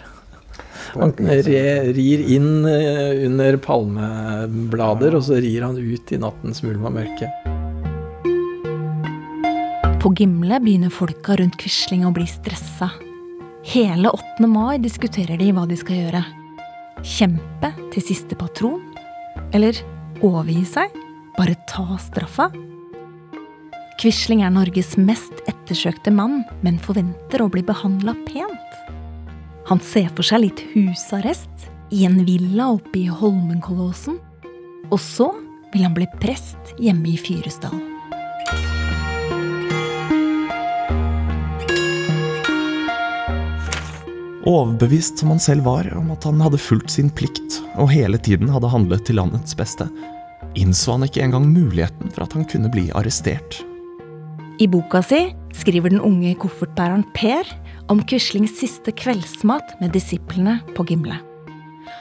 Han 0.92 1.14
rir 1.16 2.22
inn 2.36 2.66
under 2.66 3.56
palmeblader, 3.64 5.16
og 5.16 5.26
så 5.26 5.40
rir 5.42 5.64
han 5.66 5.80
ut 5.80 6.12
i 6.12 6.20
nattens 6.20 6.62
mulm 6.66 6.86
og 6.88 6.96
mørke. 7.00 7.30
På 10.04 10.12
Gimle 10.12 10.58
begynner 10.60 10.92
folka 10.92 11.38
rundt 11.40 11.56
Quisling 11.56 12.04
å 12.04 12.12
bli 12.12 12.26
stressa. 12.28 12.90
Hele 13.64 14.10
8. 14.12 14.44
mai 14.52 14.76
diskuterer 14.82 15.40
de 15.40 15.48
hva 15.56 15.64
de 15.64 15.78
skal 15.80 16.02
gjøre. 16.02 16.20
Kjempe 17.00 17.70
til 17.94 18.04
siste 18.04 18.36
patron? 18.36 18.82
Eller 19.56 19.80
overgi 20.20 20.66
seg? 20.68 20.92
Bare 21.38 21.56
ta 21.70 21.96
straffa? 21.96 22.50
Quisling 24.00 24.42
er 24.44 24.52
Norges 24.52 24.98
mest 25.00 25.40
ettersøkte 25.48 26.12
mann, 26.12 26.42
men 26.60 26.76
forventer 26.82 27.40
å 27.40 27.48
bli 27.48 27.64
behandla 27.64 28.12
pent. 28.28 28.63
Han 29.64 29.80
ser 29.80 30.10
for 30.12 30.26
seg 30.26 30.42
litt 30.42 30.60
husarrest 30.74 31.70
i 31.94 32.02
en 32.04 32.18
villa 32.26 32.66
oppe 32.74 32.98
i 33.00 33.06
Holmenkollåsen. 33.08 34.18
Og 34.92 35.00
så 35.00 35.30
vil 35.72 35.86
han 35.86 35.94
bli 35.96 36.04
prest 36.20 36.74
hjemme 36.76 37.14
i 37.14 37.16
Fyresdal. 37.16 37.78
Overbevist 44.44 45.22
som 45.22 45.32
han 45.32 45.40
selv 45.40 45.64
var 45.64 45.88
om 45.96 46.12
at 46.12 46.28
han 46.28 46.44
hadde 46.44 46.60
fulgt 46.60 46.92
sin 46.92 47.08
plikt 47.08 47.62
og 47.80 47.88
hele 47.88 48.20
tiden 48.20 48.52
hadde 48.52 48.68
handlet 48.68 49.06
til 49.08 49.16
landets 49.16 49.56
beste, 49.56 49.88
innså 50.60 50.98
han 50.98 51.08
ikke 51.08 51.24
engang 51.24 51.48
muligheten 51.48 52.12
for 52.12 52.26
at 52.26 52.36
han 52.36 52.44
kunne 52.52 52.68
bli 52.68 52.90
arrestert. 52.92 53.62
I 54.60 54.68
boka 54.68 55.00
si 55.02 55.30
skriver 55.56 55.90
den 55.90 56.04
unge 56.04 56.36
koffertbæreren 56.36 57.08
Per 57.16 57.48
om 57.88 58.02
Quislings 58.04 58.58
siste 58.58 58.92
kveldsmat 58.92 59.76
med 59.80 59.92
disiplene 59.92 60.58
på 60.76 60.84
Gimle. 60.88 61.18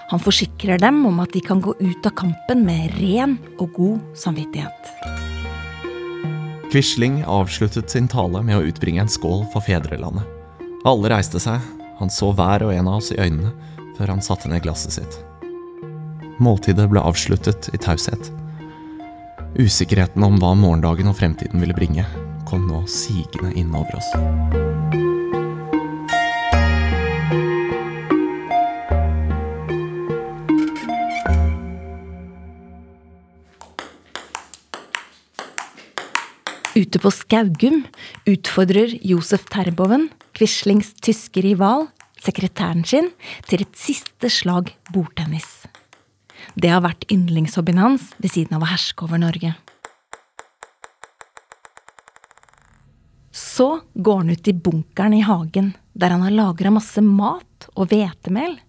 Han 0.10 0.22
forsikrer 0.22 0.80
dem 0.80 1.06
om 1.06 1.20
at 1.24 1.34
de 1.34 1.42
kan 1.44 1.62
gå 1.62 1.74
ut 1.80 2.06
av 2.06 2.16
kampen 2.16 2.64
med 2.68 2.94
ren 3.00 3.38
og 3.58 3.74
god 3.76 4.18
samvittighet. 4.18 4.92
Quisling 6.72 7.22
avsluttet 7.30 7.92
sin 7.94 8.08
tale 8.10 8.42
med 8.42 8.58
å 8.58 8.66
utbringe 8.66 9.04
en 9.04 9.12
skål 9.12 9.44
for 9.54 9.62
fedrelandet. 9.66 10.26
Alle 10.90 11.12
reiste 11.14 11.40
seg, 11.40 11.62
han 12.00 12.12
så 12.12 12.32
hver 12.36 12.66
og 12.66 12.74
en 12.74 12.90
av 12.90 13.02
oss 13.02 13.12
i 13.14 13.20
øynene 13.22 13.54
før 13.98 14.16
han 14.16 14.24
satte 14.26 14.50
ned 14.50 14.64
glasset 14.66 14.98
sitt. 14.98 15.20
Måltidet 16.42 16.88
ble 16.90 17.04
avsluttet 17.04 17.70
i 17.74 17.82
taushet. 17.82 18.32
Usikkerheten 19.54 20.26
om 20.26 20.40
hva 20.42 20.56
morgendagen 20.58 21.12
og 21.12 21.20
fremtiden 21.20 21.62
ville 21.62 21.78
bringe, 21.78 22.08
kom 22.50 22.66
nå 22.66 22.82
sigende 22.90 23.54
innover 23.54 24.02
oss. 24.02 24.10
Ute 36.94 37.02
på 37.02 37.10
Skaugum 37.10 37.80
utfordrer 38.30 38.92
Josef 39.02 39.48
Terboven, 39.50 40.12
Quislings 40.38 40.92
tyske 41.02 41.42
rival, 41.42 41.88
sekretæren 42.22 42.84
sin 42.86 43.08
til 43.50 43.64
et 43.64 43.80
siste 43.82 44.30
slag 44.30 44.70
bordtennis. 44.94 45.64
Det 46.54 46.70
har 46.70 46.84
vært 46.86 47.08
yndlingshobbyen 47.10 47.82
hans 47.82 48.12
ved 48.20 48.36
siden 48.36 48.60
av 48.60 48.68
å 48.68 48.70
herske 48.70 49.08
over 49.08 49.24
Norge. 49.24 49.56
Så 53.34 53.72
går 53.98 54.22
han 54.22 54.30
ut 54.38 54.54
i 54.54 54.54
bunkeren 54.54 55.18
i 55.18 55.26
hagen, 55.26 55.74
der 55.98 56.14
han 56.14 56.22
har 56.28 56.38
lagra 56.38 56.76
masse 56.78 57.02
mat 57.02 57.72
og 57.74 57.90
hvetemel, 57.90 58.60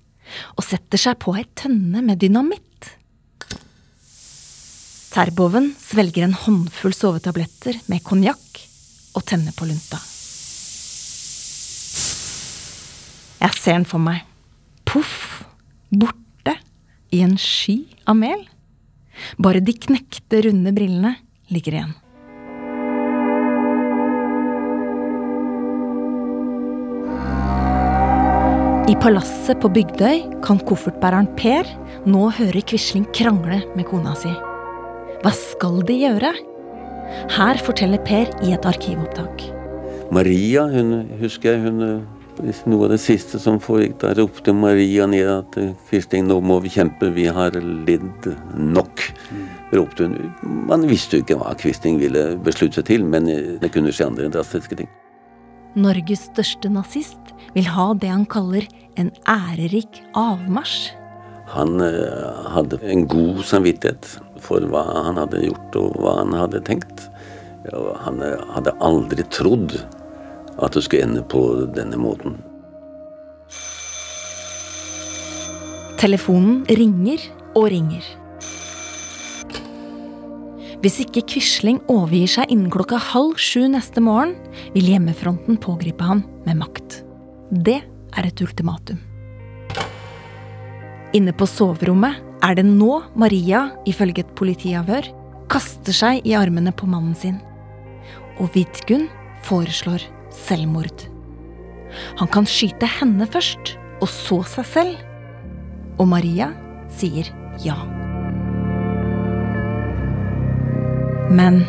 og 0.56 0.64
setter 0.64 1.04
seg 1.10 1.20
på 1.20 1.36
ei 1.36 1.44
tønne 1.60 2.00
med 2.00 2.24
dynamitt. 2.24 2.73
Terboven 5.14 5.68
svelger 5.78 6.24
en 6.26 6.32
håndfull 6.34 6.90
sovetabletter 6.90 7.76
med 7.86 8.02
konjakk 8.02 8.58
og 9.14 9.22
tenner 9.22 9.54
på 9.54 9.68
lunta. 9.68 10.00
Jeg 13.38 13.54
ser 13.54 13.76
den 13.76 13.84
for 13.86 14.02
meg. 14.02 14.24
Poff! 14.82 15.44
Borte 15.94 16.56
i 17.14 17.20
en 17.22 17.36
sky 17.38 17.84
av 18.10 18.18
mel. 18.18 18.42
Bare 19.38 19.62
de 19.62 19.76
knekte, 19.78 20.40
runde 20.48 20.72
brillene 20.74 21.12
ligger 21.54 21.76
igjen. 21.76 21.92
I 28.90 28.96
palasset 28.98 29.62
på 29.62 29.70
Bygdøy 29.78 30.26
kan 30.42 30.58
koffertbæreren 30.66 31.30
Per 31.38 31.70
nå 32.10 32.24
høre 32.40 32.64
Quisling 32.66 33.06
krangle 33.14 33.60
med 33.78 33.86
kona 33.92 34.16
si. 34.18 34.34
Hva 35.24 35.30
skal 35.32 35.78
de 35.88 35.94
gjøre? 35.96 36.34
Her 37.32 37.60
forteller 37.64 38.00
Per 38.04 38.28
i 38.44 38.50
et 38.52 38.66
arkivopptak. 38.68 39.46
Maria, 40.12 40.66
hun 40.68 40.98
husker 41.16 41.54
jeg, 41.54 41.62
hun 41.64 42.04
noe 42.68 42.84
av 42.84 42.92
det 42.92 42.98
siste 43.00 43.38
som 43.40 43.56
foregikk, 43.62 43.94
da 44.02 44.10
ropte 44.18 44.52
Maria 44.52 45.06
ned 45.08 45.30
at 45.30 45.56
Kristin, 45.88 46.28
nå 46.28 46.42
må 46.44 46.58
vi 46.60 46.74
kjempe, 46.74 47.08
vi 47.14 47.24
har 47.32 47.56
lidd 47.56 48.28
nok. 48.58 49.06
ropte 49.72 50.10
hun. 50.10 50.34
Man 50.68 50.84
visste 50.90 51.16
jo 51.16 51.24
ikke 51.24 51.38
hva 51.40 51.54
Kristin 51.56 51.96
ville 52.02 52.34
beslutte 52.44 52.82
seg 52.82 52.90
til, 52.90 53.08
men 53.08 53.24
det 53.62 53.72
kunne 53.72 53.94
skje 53.94 54.10
andre 54.10 54.28
drastiske 54.28 54.76
ting. 54.82 54.90
Norges 55.74 56.28
største 56.28 56.68
nazist 56.68 57.32
vil 57.56 57.72
ha 57.72 57.94
det 57.96 58.12
han 58.12 58.28
kaller 58.28 58.68
en 59.00 59.08
ærerik 59.24 60.04
avmarsj. 60.12 60.92
Han 61.54 61.80
eh, 61.80 62.44
hadde 62.54 62.78
en 62.92 63.08
god 63.08 63.42
samvittighet 63.48 64.18
for 64.42 64.64
hva 64.70 64.84
han 65.06 65.20
hadde 65.20 65.44
gjort 65.46 65.78
og 65.80 66.00
hva 66.00 66.18
han 66.22 66.34
hadde 66.36 66.62
tenkt. 66.66 67.06
Han 68.04 68.20
eh, 68.24 68.40
hadde 68.54 68.74
aldri 68.84 69.24
trodd 69.32 69.76
at 70.54 70.74
det 70.74 70.84
skulle 70.84 71.06
ende 71.06 71.22
på 71.26 71.40
denne 71.74 71.98
måten. 72.00 72.36
Telefonen 76.00 76.62
ringer 76.68 77.22
og 77.56 77.70
ringer. 77.72 78.04
Hvis 80.84 80.98
ikke 81.00 81.22
Quisling 81.32 81.78
overgir 81.88 82.28
seg 82.28 82.50
innen 82.52 82.68
klokka 82.72 82.98
halv 83.00 83.38
sju 83.40 83.62
neste 83.72 84.02
morgen, 84.04 84.34
vil 84.74 84.90
hjemmefronten 84.92 85.56
pågripe 85.56 86.04
ham 86.04 86.20
med 86.44 86.58
makt. 86.60 86.98
Det 87.48 87.78
er 87.80 88.28
et 88.28 88.42
ultimatum. 88.44 88.98
Inne 91.16 91.32
på 91.32 91.46
soverommet 91.48 92.20
er 92.44 92.58
det 92.58 92.66
nå 92.68 92.98
Maria, 93.16 93.70
ifølge 93.88 94.24
et 94.24 94.34
politiavhør, 94.36 95.08
kaster 95.52 95.96
seg 95.96 96.26
i 96.28 96.34
armene 96.36 96.72
på 96.76 96.88
mannen 96.90 97.16
sin. 97.16 97.38
Og 98.42 98.50
Vidkun 98.56 99.08
foreslår 99.46 100.04
selvmord. 100.34 101.06
Han 102.18 102.28
kan 102.28 102.48
skyte 102.48 102.88
henne 102.98 103.26
først, 103.30 103.76
og 104.02 104.10
så 104.10 104.42
seg 104.50 104.68
selv. 104.68 104.96
Og 106.00 106.08
Maria 106.10 106.50
sier 106.92 107.30
ja. 107.62 107.76
Men 111.34 111.62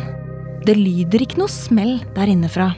det 0.66 0.76
lyder 0.76 1.22
ikke 1.22 1.40
noe 1.40 1.52
smell 1.52 2.00
der 2.16 2.28
inne 2.32 2.50
fra. 2.52 2.72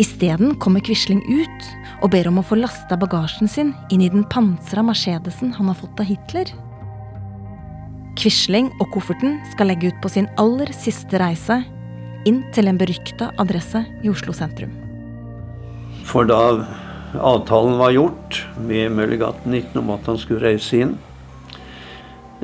Isteden 0.00 0.56
kommer 0.60 0.82
Quisling 0.84 1.20
ut 1.28 1.70
og 2.02 2.10
ber 2.14 2.26
om 2.30 2.40
å 2.40 2.46
få 2.46 2.56
lasta 2.58 2.96
bagasjen 2.98 3.50
sin 3.50 3.74
inn 3.92 4.02
i 4.02 4.10
den 4.12 4.24
pansra 4.32 4.82
Mercedesen 4.84 5.52
han 5.58 5.68
har 5.68 5.78
fått 5.78 6.00
av 6.00 6.08
Hitler. 6.08 6.48
Quisling 8.18 8.68
og 8.76 8.90
kofferten 8.92 9.38
skal 9.54 9.70
legge 9.70 9.88
ut 9.88 10.00
på 10.04 10.10
sin 10.12 10.28
aller 10.40 10.68
siste 10.76 11.16
reise, 11.20 11.62
inn 12.28 12.42
til 12.54 12.68
en 12.68 12.78
berykta 12.78 13.30
adresse 13.40 13.80
i 14.04 14.10
Oslo 14.12 14.34
sentrum. 14.36 14.74
For 16.06 16.28
da 16.28 16.66
avtalen 17.16 17.78
var 17.80 17.94
gjort 17.94 18.42
med 18.60 18.92
Møllergaten 18.98 19.54
19 19.54 19.80
om 19.80 19.94
at 19.96 20.10
han 20.10 20.20
skulle 20.20 20.44
reise 20.44 20.82
inn, 20.84 20.92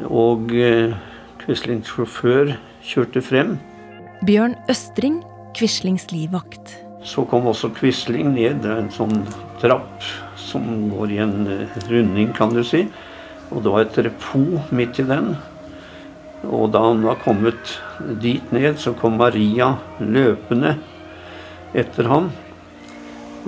og 0.08 0.54
eh, 0.56 0.94
Quislings 1.42 1.90
sjåfør 1.90 2.54
kjørte 2.86 3.22
frem. 3.24 3.56
Bjørn 4.26 4.56
Østring, 4.70 5.20
Quislings 5.58 6.08
livvakt. 6.14 6.78
Så 7.04 7.26
kom 7.28 7.46
også 7.50 7.70
Quisling 7.76 8.32
ned. 8.34 8.64
En 8.66 8.90
sånn 8.94 9.20
trapp 9.62 10.06
som 10.38 10.88
går 10.94 11.14
i 11.14 11.20
en 11.24 11.36
eh, 11.50 11.78
runding, 11.90 12.32
kan 12.36 12.54
du 12.54 12.62
si. 12.66 12.86
Og 13.52 13.64
det 13.64 13.72
var 13.74 13.86
et 13.86 14.02
repo 14.06 14.62
midt 14.74 15.00
i 15.02 15.06
den. 15.08 15.32
Og 16.46 16.70
da 16.72 16.84
han 16.84 17.02
var 17.02 17.18
kommet 17.24 17.78
dit 18.22 18.52
ned, 18.54 18.78
så 18.78 18.94
kom 18.96 19.18
Maria 19.18 19.72
løpende 19.98 20.76
etter 21.76 22.06
ham 22.08 22.30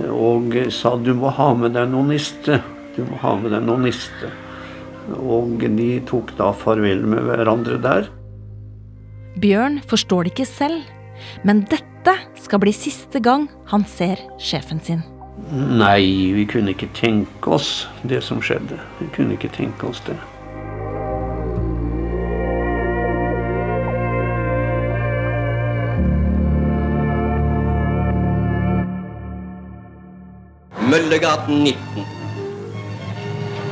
og 0.09 0.55
sa 0.73 0.95
du 0.97 1.13
må 1.19 1.33
ha 1.35 1.51
med 1.59 1.75
deg 1.77 1.91
noen 1.91 2.13
niste. 2.15 2.61
Du 2.97 3.03
må 3.05 3.19
ha 3.23 3.35
med 3.37 3.53
deg 3.55 3.67
noen 3.67 3.85
niste. 3.89 4.31
Og 5.19 5.61
de 5.61 5.91
tok 6.09 6.33
da 6.39 6.51
farvel 6.57 7.03
med 7.09 7.25
hverandre 7.27 7.79
der. 7.83 8.09
Bjørn 9.41 9.81
forstår 9.91 10.27
det 10.27 10.35
ikke 10.35 10.49
selv, 10.49 10.83
men 11.47 11.65
dette 11.71 12.17
skal 12.41 12.63
bli 12.63 12.73
siste 12.75 13.23
gang 13.23 13.49
han 13.71 13.87
ser 13.89 14.21
sjefen 14.41 14.81
sin. 14.83 15.05
Nei, 15.51 16.33
vi 16.37 16.45
kunne 16.49 16.75
ikke 16.75 16.91
tenke 16.97 17.55
oss 17.57 17.87
det 18.03 18.21
som 18.27 18.43
skjedde. 18.45 18.79
Vi 19.01 19.09
kunne 19.15 19.39
ikke 19.39 19.53
tenke 19.55 19.89
oss 19.89 20.03
det. 20.07 20.19
Møllegaten 30.91 31.61
19. 31.63 32.07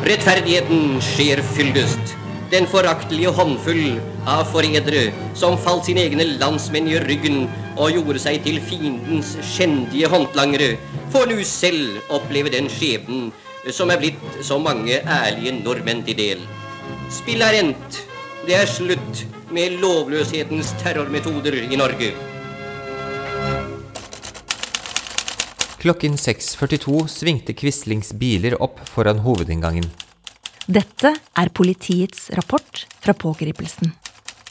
Rettferdigheten 0.07 1.01
skjer 1.03 1.41
fyldest. 1.57 2.13
Den 2.53 2.69
foraktelige 2.71 3.33
håndfull 3.35 3.97
av 4.31 4.45
forrædere 4.53 5.09
som 5.41 5.57
falt 5.65 5.89
sine 5.89 6.05
egne 6.07 6.29
landsmenn 6.39 6.87
i 6.87 7.01
ryggen 7.03 7.41
og 7.75 7.91
gjorde 7.97 8.23
seg 8.23 8.39
til 8.45 8.61
fiendens 8.63 9.35
skjendige 9.51 10.13
håndlangere, 10.13 10.77
får 11.11 11.27
nå 11.33 11.41
selv 11.49 11.99
oppleve 12.21 12.55
den 12.55 12.71
skjebnen 12.71 13.33
som 13.75 13.91
er 13.91 13.99
blitt 14.05 14.39
så 14.47 14.61
mange 14.63 15.03
ærlige 15.03 15.59
nordmenn 15.59 16.07
til 16.07 16.21
del. 16.23 16.49
Spillet 17.11 17.49
er 17.51 17.63
endt. 17.65 18.03
Det 18.47 18.61
er 18.61 18.71
slutt 18.79 19.27
med 19.51 19.81
lovløshetens 19.83 20.77
terrormetoder 20.85 21.65
i 21.67 21.83
Norge. 21.83 22.15
Klokken 25.88 26.16
6.42 26.16 27.07
svingte 27.09 27.52
Quislings 27.57 28.11
biler 28.12 28.59
opp 28.62 28.83
foran 28.85 29.23
hovedinngangen. 29.25 29.87
Dette 30.66 31.14
er 31.16 31.49
politiets 31.49 32.26
rapport 32.37 32.83
fra 33.00 33.14
pågripelsen. 33.16 33.95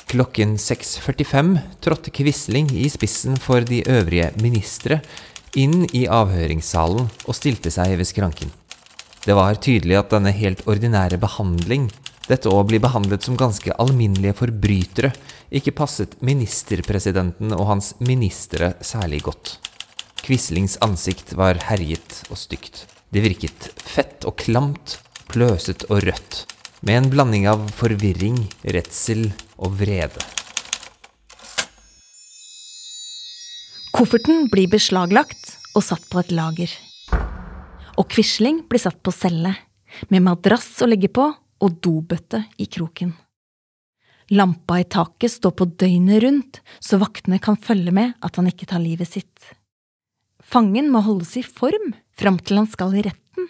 Klokken 0.09 0.55
6.45 0.57 1.51
trådte 1.85 2.09
Quisling 2.09 2.71
i 2.73 2.89
spissen 2.89 3.37
for 3.37 3.61
de 3.61 3.83
øvrige 3.85 4.31
ministre 4.41 4.97
inn 5.53 5.85
i 5.93 6.07
avhøringssalen 6.09 7.05
og 7.05 7.37
stilte 7.37 7.69
seg 7.69 7.93
ved 8.01 8.09
skranken. 8.09 8.49
Det 9.21 9.37
var 9.37 9.61
tydelig 9.61 10.01
at 10.01 10.17
denne 10.17 10.33
helt 10.33 10.65
ordinære 10.65 11.21
behandling, 11.21 11.91
dette 12.25 12.49
å 12.49 12.65
bli 12.65 12.81
behandlet 12.81 13.29
som 13.29 13.37
ganske 13.37 13.77
alminnelige 13.77 14.39
forbrytere, 14.41 15.13
ikke 15.53 15.77
passet 15.85 16.17
ministerpresidenten 16.17 17.53
og 17.53 17.67
hans 17.75 17.93
ministre 18.01 18.73
særlig 18.81 19.21
godt. 19.29 19.59
Quislings 20.23 20.77
ansikt 20.85 21.33
var 21.37 21.59
herjet 21.69 22.23
og 22.31 22.39
stygt. 22.39 22.85
Det 23.13 23.23
virket 23.23 23.69
fett 23.79 24.25
og 24.27 24.35
klamt, 24.41 24.97
pløset 25.31 25.85
og 25.91 26.03
rødt, 26.07 26.41
med 26.81 27.01
en 27.01 27.11
blanding 27.13 27.47
av 27.49 27.63
forvirring, 27.77 28.39
redsel 28.67 29.29
og 29.57 29.77
vrede. 29.79 30.23
Kofferten 33.97 34.45
blir 34.53 34.69
beslaglagt 34.69 35.55
og 35.73 35.81
satt 35.85 36.03
på 36.11 36.19
et 36.21 36.33
lager. 36.35 36.73
Og 37.97 38.05
Quisling 38.13 38.59
blir 38.69 38.83
satt 38.83 38.99
på 39.01 39.13
celle, 39.15 39.55
med 40.13 40.21
madrass 40.27 40.75
å 40.85 40.89
legge 40.89 41.09
på 41.09 41.25
og 41.33 41.79
dobøtte 41.81 42.43
i 42.61 42.67
kroken. 42.69 43.15
Lampa 44.37 44.81
i 44.81 44.85
taket 44.85 45.31
står 45.31 45.53
på 45.55 45.69
døgnet 45.79 46.21
rundt, 46.21 46.59
så 46.83 46.99
vaktene 46.99 47.39
kan 47.39 47.57
følge 47.57 47.93
med 47.95 48.13
at 48.21 48.37
han 48.37 48.51
ikke 48.51 48.67
tar 48.69 48.83
livet 48.83 49.09
sitt. 49.09 49.53
Fangen 50.47 50.87
må 50.93 51.01
holdes 51.03 51.33
i 51.35 51.43
form 51.43 51.91
fram 52.15 52.37
til 52.39 52.61
han 52.61 52.67
skal 52.71 52.93
i 52.95 53.03
retten. 53.03 53.49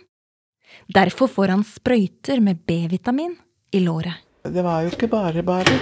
Derfor 0.89 1.29
får 1.29 1.53
han 1.53 1.65
sprøyter 1.67 2.41
med 2.41 2.63
B-vitamin 2.65 3.35
i 3.75 3.81
låret. 3.83 4.23
Det 4.47 4.63
var 4.65 4.85
jo 4.85 4.93
ikke 4.95 5.09
bare 5.11 5.43
bare 5.45 5.75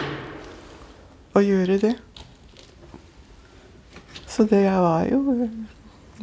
å 1.36 1.44
gjøre 1.44 1.78
det. 1.80 1.94
Så 4.28 4.44
det 4.50 4.66
jeg 4.66 4.82
var 4.84 5.06
jo 5.08 5.22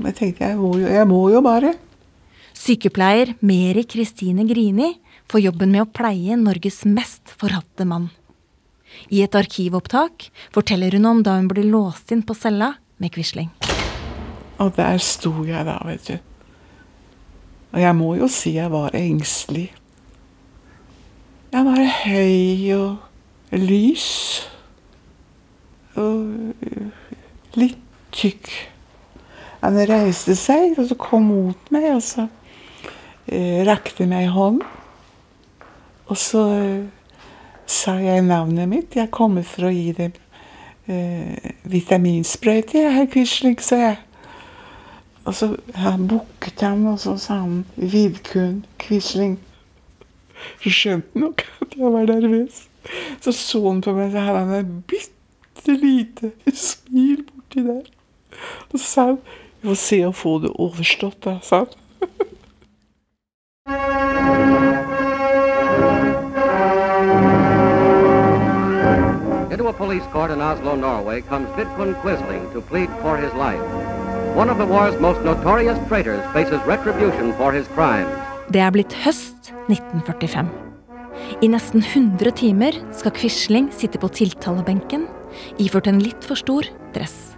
Jeg 0.02 0.14
tenkte 0.16 0.49
jeg 0.49 0.56
må 0.58 0.75
jo, 0.80 0.88
jeg 0.88 1.08
må 1.08 1.22
jo 1.32 1.40
bare. 1.44 1.72
Sykepleier 2.52 3.34
Meri 3.40 3.84
Kristine 3.88 4.44
Grini 4.49 4.90
får 5.28 5.46
jobben 5.46 5.72
med 5.72 5.87
å 5.87 5.88
pleie 5.88 6.37
Norges 6.37 6.82
mest 6.84 7.32
forhatte 7.32 7.88
mann. 7.88 8.11
I 9.08 9.25
et 9.25 9.37
arkivopptak 9.37 10.28
forteller 10.52 10.99
hun 10.99 11.08
om 11.08 11.25
da 11.25 11.38
hun 11.38 11.49
ble 11.49 11.64
låst 11.64 12.12
inn 12.12 12.25
på 12.25 12.37
cella 12.37 12.75
med 13.00 13.12
Quisling. 13.14 13.49
Og 14.62 14.76
der 14.76 15.00
sto 15.02 15.33
jeg 15.47 15.66
da, 15.66 15.81
vet 15.87 16.09
du. 16.09 16.16
Og 17.73 17.81
jeg 17.81 17.97
må 17.97 18.14
jo 18.14 18.28
si 18.31 18.54
jeg 18.54 18.71
var 18.71 18.95
engstelig. 18.95 19.73
Jeg 21.52 21.64
var 21.66 21.81
høy 22.04 22.73
og 22.76 23.57
lys. 23.59 24.11
Og 25.99 26.52
litt 27.59 27.81
tykk. 28.12 28.52
Han 29.62 29.78
reiste 29.88 30.37
seg 30.38 30.78
og 30.81 30.88
så 30.90 30.99
kom 31.00 31.28
mot 31.31 31.73
meg 31.75 31.88
og 31.95 32.02
så 32.04 32.26
eh, 33.26 33.62
rakte 33.66 34.07
meg 34.11 34.31
hånd. 34.35 34.62
Og 36.11 36.19
så 36.19 36.47
eh, 36.57 36.87
sa 37.66 37.97
jeg 38.02 38.25
navnet 38.26 38.69
mitt. 38.69 38.97
Jeg 38.99 39.12
kommer 39.14 39.47
for 39.47 39.69
å 39.69 39.75
gi 39.75 39.92
dem 39.97 40.16
eh, 40.90 41.52
vitaminsprøyte, 41.73 42.88
herr 42.97 43.11
Quisling, 43.12 43.61
sa 43.62 43.81
jeg. 43.81 44.00
Og 45.24 45.34
så 45.34 45.56
han 45.74 46.08
bukket 46.08 46.60
han, 46.60 46.86
og 46.86 46.98
så 47.00 47.16
sa 47.20 47.38
han 47.44 47.64
Vidkun 47.76 48.64
Quisling. 48.78 49.38
Så 50.62 50.72
skjønte 50.74 51.18
nok 51.18 51.44
at 51.62 51.76
jeg 51.78 51.92
var 51.92 52.06
nervøs. 52.10 52.64
Så 53.20 53.32
så 53.32 53.68
han 53.68 53.80
på 53.80 53.94
meg, 53.94 54.10
så 54.10 54.24
hadde 54.26 54.38
han 54.38 54.54
et 54.58 54.72
bitte 54.90 55.76
lite 55.78 56.32
smil 56.50 57.22
borti 57.28 57.62
der. 57.66 57.87
Og 58.72 58.78
så 58.78 58.85
sa 58.85 59.06
han 59.12 59.22
Vi 59.62 59.68
får 59.68 59.78
se 59.78 60.00
å 60.02 60.11
få 60.11 60.38
det 60.42 60.50
overstått, 60.58 61.20
da, 61.22 61.37
sa 61.46 61.62
han. 61.62 61.78
Into 69.52 69.68
a 69.68 69.72
police 69.72 70.02
court 70.11 70.32
in 70.32 70.40
Oslo, 70.40 70.74
Norway, 70.74 71.20
comes 71.20 71.48
Vidkun 71.54 71.94
Quisling 72.02 72.52
to 72.52 72.61
plead 72.61 72.90
for 73.02 73.16
his 73.16 73.32
life. 73.35 73.91
One 74.35 74.49
of 74.49 74.57
the 74.57 74.64
war's 74.64 74.99
most 74.99 75.21
notorious 75.21 75.79
traitors 75.88 76.25
faces 76.33 76.59
retribution 76.64 77.35
for 77.35 77.53
his 77.53 77.68
crimes. 77.68 78.09
Det 78.49 78.61
er 78.64 78.71
blitt 78.73 78.95
høst 79.05 79.53
1945. 79.68 80.49
I 81.45 81.49
nesten 81.53 81.85
100 81.85 82.33
timer 82.40 82.79
skal 82.97 83.12
Quisling 83.12 83.68
sitte 83.77 84.01
på 84.01 84.09
tiltalebenken, 84.09 85.05
iført 85.61 85.90
en 85.92 86.01
litt 86.01 86.25
for 86.25 86.40
stor 86.40 86.64
dress. 86.97 87.37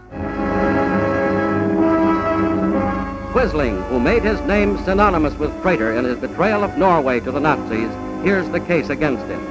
Quisling, 3.35 3.83
who 3.91 3.99
made 3.99 4.23
his 4.23 4.39
name 4.47 4.79
synonymous 4.87 5.35
with 5.35 5.51
traitor 5.63 5.99
in 5.99 6.05
his 6.05 6.23
betrayal 6.23 6.63
of 6.63 6.79
Norway 6.79 7.19
to 7.27 7.33
the 7.33 7.43
Nazis, 7.43 7.91
hears 8.23 8.47
the 8.51 8.61
case 8.71 8.89
against 8.95 9.27
him. 9.27 9.43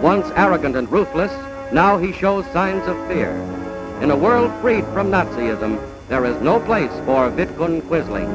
Once 0.00 0.30
arrogant 0.36 0.76
and 0.76 0.86
ruthless, 0.92 1.34
now 1.72 1.98
he 1.98 2.12
shows 2.12 2.46
signs 2.52 2.86
of 2.86 2.96
fear. 3.08 3.34
In 4.00 4.12
a 4.12 4.16
world 4.16 4.52
freed 4.62 4.84
from 4.94 5.10
Nazism, 5.10 5.82
there 6.08 6.24
is 6.24 6.36
no 6.42 6.60
place 6.60 6.92
for 7.04 7.30
Vidkun 7.30 7.80
Quisling. 7.88 8.30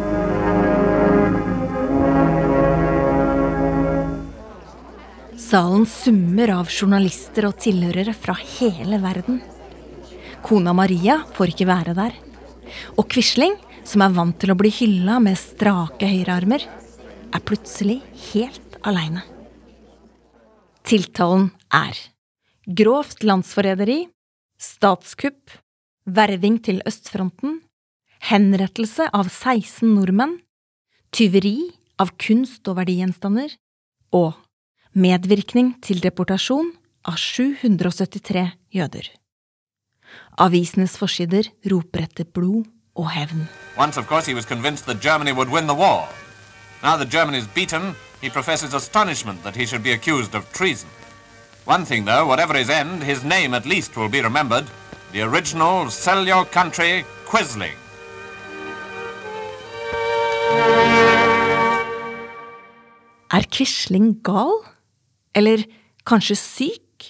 Salen 5.38 5.86
summer 5.86 6.54
av 6.56 6.70
journalister 6.72 7.48
og 7.50 7.58
tilhørere 7.60 8.14
fra 8.16 8.36
hele 8.40 9.00
verden. 9.04 9.42
Kona 10.44 10.74
Maria 10.76 11.22
får 11.36 11.54
ikke 11.54 11.68
være 11.70 11.96
der. 11.98 12.16
Og 12.96 13.08
Quisling, 13.12 13.58
som 13.84 14.04
er 14.06 14.16
vant 14.16 14.38
til 14.40 14.54
å 14.54 14.58
bli 14.60 14.72
hylla 14.72 15.20
med 15.24 15.40
strake 15.40 16.08
høyrearmer, 16.08 16.64
er 17.32 17.44
plutselig 17.48 18.00
helt 18.32 18.80
aleine. 18.88 19.24
Tiltalen 20.88 21.50
er 21.72 22.00
grovt 22.80 23.24
landsforræderi, 23.28 24.06
statskupp, 24.62 25.61
verving 26.06 26.60
til 26.64 26.82
østfronten, 26.88 27.62
henrettelse 28.22 29.10
av 29.14 29.30
16 29.30 29.96
nordmenn, 29.96 30.40
tyveri 31.12 31.72
av 32.00 32.14
kunst- 32.18 32.68
og 32.68 32.78
verdigjenstander 32.80 33.56
og 34.12 34.36
medvirkning 34.94 35.76
til 35.82 36.02
deportasjon 36.04 36.72
av 37.08 37.18
773 37.18 38.52
jøder. 38.74 39.10
Avisenes 40.38 40.98
forsider 41.00 41.48
roper 41.72 42.06
etter 42.08 42.26
blod 42.26 42.68
og 42.96 43.12
hevn. 43.14 43.48
Once, 43.78 43.98
of 43.98 44.08
course, 44.08 44.28
he 44.28 44.36
was 44.36 44.46
convinced 44.46 44.86
that 44.86 45.02
Germany 45.02 45.32
would 45.32 45.50
win 45.50 45.68
the 45.68 45.76
war. 45.76 46.10
Now 46.84 46.98
that 46.98 47.10
Germany 47.10 47.38
is 47.38 47.48
beaten, 47.48 47.96
he 48.22 48.30
professes 48.30 48.74
astonishment 48.74 49.44
that 49.44 49.56
he 49.56 49.66
should 49.66 49.84
be 49.84 49.94
accused 49.94 50.36
of 50.36 50.52
treason. 50.52 50.90
One 51.66 51.86
thing, 51.86 52.06
though, 52.06 52.26
whatever 52.26 52.54
his 52.58 52.70
end, 52.70 53.04
his 53.04 53.24
name 53.24 53.54
at 53.54 53.66
least 53.66 53.96
will 53.96 54.10
be 54.10 54.22
remembered. 54.22 54.66
The 55.12 55.24
original 55.24 55.90
Sell 55.92 56.26
Your 56.26 56.46
Country 56.46 57.04
Quisling. 57.28 57.76
Er 63.34 63.44
Quisling 63.52 64.24
gal? 64.24 64.54
Eller 65.36 65.66
kanskje 66.08 66.38
syk? 66.40 67.10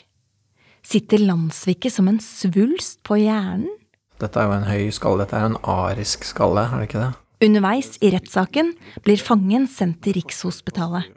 Sitter 0.82 1.22
landssviket 1.22 1.94
som 1.94 2.10
en 2.10 2.18
svulst 2.18 3.04
på 3.06 3.20
hjernen? 3.22 3.70
Dette 4.18 4.42
er 4.42 4.50
jo 4.50 4.58
en 4.58 4.66
høy 4.66 4.90
skalle. 4.98 5.22
Dette 5.22 5.38
er 5.38 5.46
jo 5.46 5.54
en 5.54 5.62
arisk 5.70 6.26
skalle, 6.26 6.66
er 6.66 6.82
det 6.82 6.90
ikke 6.90 7.04
det? 7.06 7.12
Underveis 7.42 7.96
i 8.06 8.12
rettssaken 8.14 8.68
blir 9.02 9.18
fangen 9.18 9.66
sendt 9.70 10.04
til 10.06 10.14
Rikshospitalet. 10.20 11.08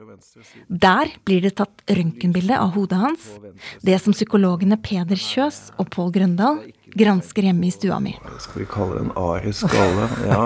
Der 0.69 1.13
blir 1.29 1.45
det 1.45 1.55
tatt 1.59 1.85
røntgenbilde 1.85 2.57
av 2.57 2.73
hodet 2.79 3.01
hans, 3.03 3.27
det 3.85 3.99
som 4.01 4.17
psykologene 4.17 4.79
Peder 4.81 5.21
Kjøs 5.21 5.75
og 5.77 5.91
Pål 5.93 6.15
Grøndal 6.17 6.63
gransker 6.97 7.51
hjemme 7.51 7.69
i 7.69 7.75
stua 7.75 8.01
mi. 8.01 8.17
Skal 8.41 8.65
vi 8.65 8.71
kalle 8.73 8.97
det 8.97 9.05
en 9.05 9.15
arisk 9.21 9.69
gale? 9.75 10.09
Ja. 10.25 10.45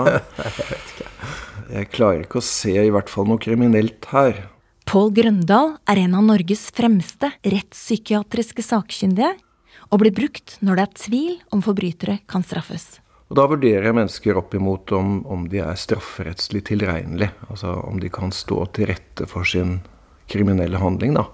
Jeg 1.69 1.91
klarer 1.93 2.23
ikke 2.25 2.41
å 2.41 2.45
se 2.45 2.73
i 2.81 2.91
hvert 2.91 3.11
fall 3.11 3.27
noe 3.29 3.39
kriminelt 3.41 4.07
her. 4.11 4.47
Pål 4.89 5.11
Grøndal 5.15 5.75
er 5.87 6.01
en 6.01 6.15
av 6.17 6.25
Norges 6.25 6.71
fremste 6.75 7.29
rettspsykiatriske 7.45 8.65
sakkyndige, 8.65 9.35
og 9.89 10.01
blir 10.01 10.13
brukt 10.13 10.57
når 10.65 10.75
det 10.75 10.83
er 10.83 10.97
tvil 11.03 11.35
om 11.55 11.61
forbrytere 11.65 12.19
kan 12.29 12.43
straffes. 12.45 12.97
Og 13.29 13.37
Da 13.37 13.45
vurderer 13.45 13.85
jeg 13.85 13.93
mennesker 13.93 14.37
opp 14.39 14.55
imot 14.57 14.91
om, 14.97 15.19
om 15.29 15.45
de 15.49 15.61
er 15.61 15.77
strafferettslig 15.77 16.63
tilregnelige. 16.71 17.29
Altså 17.49 17.75
om 17.85 17.99
de 18.01 18.09
kan 18.09 18.33
stå 18.33 18.63
til 18.73 18.89
rette 18.89 19.27
for 19.29 19.45
sin 19.45 19.79
kriminelle 20.29 20.81
handling. 20.81 21.13
da. 21.13 21.27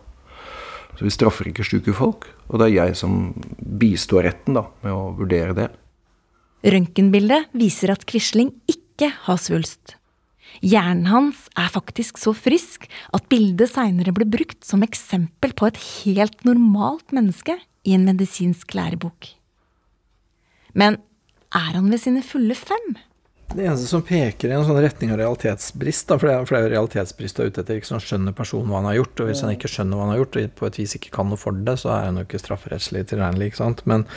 Så 0.97 1.07
Vi 1.07 1.11
straffer 1.11 1.47
ikke 1.47 1.63
sjuke 1.63 1.93
folk, 1.95 2.27
og 2.49 2.59
det 2.59 2.67
er 2.67 2.85
jeg 2.85 2.95
som 2.99 3.33
bistår 3.59 4.27
retten 4.27 4.55
da, 4.55 4.67
med 4.83 4.91
å 4.91 5.15
vurdere 5.15 5.55
det. 5.55 5.69
Røntgenbildet 6.65 7.51
viser 7.53 7.91
at 7.91 8.05
Quisling 8.09 8.51
ikke 8.67 9.11
har 9.27 9.39
svulst. 9.39 9.95
Hjernen 10.63 11.07
hans 11.11 11.47
er 11.59 11.71
faktisk 11.71 12.17
så 12.17 12.31
frisk 12.35 12.87
at 13.13 13.27
bildet 13.31 13.73
seinere 13.73 14.13
ble 14.15 14.27
brukt 14.27 14.63
som 14.63 14.83
eksempel 14.83 15.51
på 15.55 15.67
et 15.67 15.79
helt 16.03 16.45
normalt 16.47 17.11
menneske 17.15 17.57
i 17.85 17.95
en 17.95 18.07
medisinsk 18.07 18.71
lærebok. 18.75 19.35
Men 20.73 20.97
er 21.55 21.75
han 21.77 21.91
ved 21.91 22.01
sine 22.03 22.23
fulle 22.25 22.55
fem? 22.57 22.95
Det 23.55 23.61
eneste 23.63 23.87
som 23.87 24.01
peker 24.03 24.49
i 24.49 24.55
en 24.57 24.65
sånn 24.65 24.81
retning 24.81 25.11
av 25.13 25.19
realitetsbrist, 25.21 26.07
da, 26.09 26.17
for 26.17 26.27
det 26.27 26.33
er, 26.33 26.65
jo 26.65 26.71
realitetsbrist 26.73 27.37
du 27.37 27.43
er 27.43 27.51
ute 27.53 27.61
etter, 27.61 27.77
ikke 27.79 27.91
sånn 27.91 28.01
skjønner 28.03 28.35
personen 28.35 28.71
hva 28.71 28.81
han 28.81 28.89
har 28.89 28.97
gjort, 28.97 29.21
og 29.21 29.29
hvis 29.29 29.43
han 29.45 29.53
ikke 29.53 29.69
skjønner 29.71 29.99
hva 29.99 30.07
han 30.07 30.13
har 30.15 30.21
gjort, 30.23 30.37
og 30.41 30.55
på 30.59 30.67
et 30.67 30.79
vis 30.81 30.95
ikke 30.97 31.13
kan 31.13 31.29
noe 31.29 31.39
for 31.39 31.55
det, 31.67 31.77
så 31.79 31.93
er 31.93 32.07
han 32.09 32.19
jo 32.19 32.25
ikke 32.25 32.41
strafferettslig 32.41 33.05
tilregnelig, 33.11 33.51
ikke 33.53 33.61
sant. 33.61 33.85
Men 33.85 34.07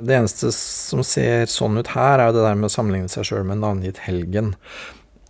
det 0.00 0.16
eneste 0.16 0.50
som 0.56 1.04
ser 1.06 1.46
sånn 1.52 1.78
ut 1.78 1.92
her, 1.94 2.18
er 2.18 2.30
jo 2.32 2.38
det 2.38 2.46
der 2.48 2.58
med 2.58 2.70
å 2.70 2.74
sammenligne 2.74 3.12
seg 3.12 3.28
sjøl 3.28 3.44
med 3.44 3.58
en 3.58 3.66
navngitt 3.68 4.02
helgen. 4.08 4.54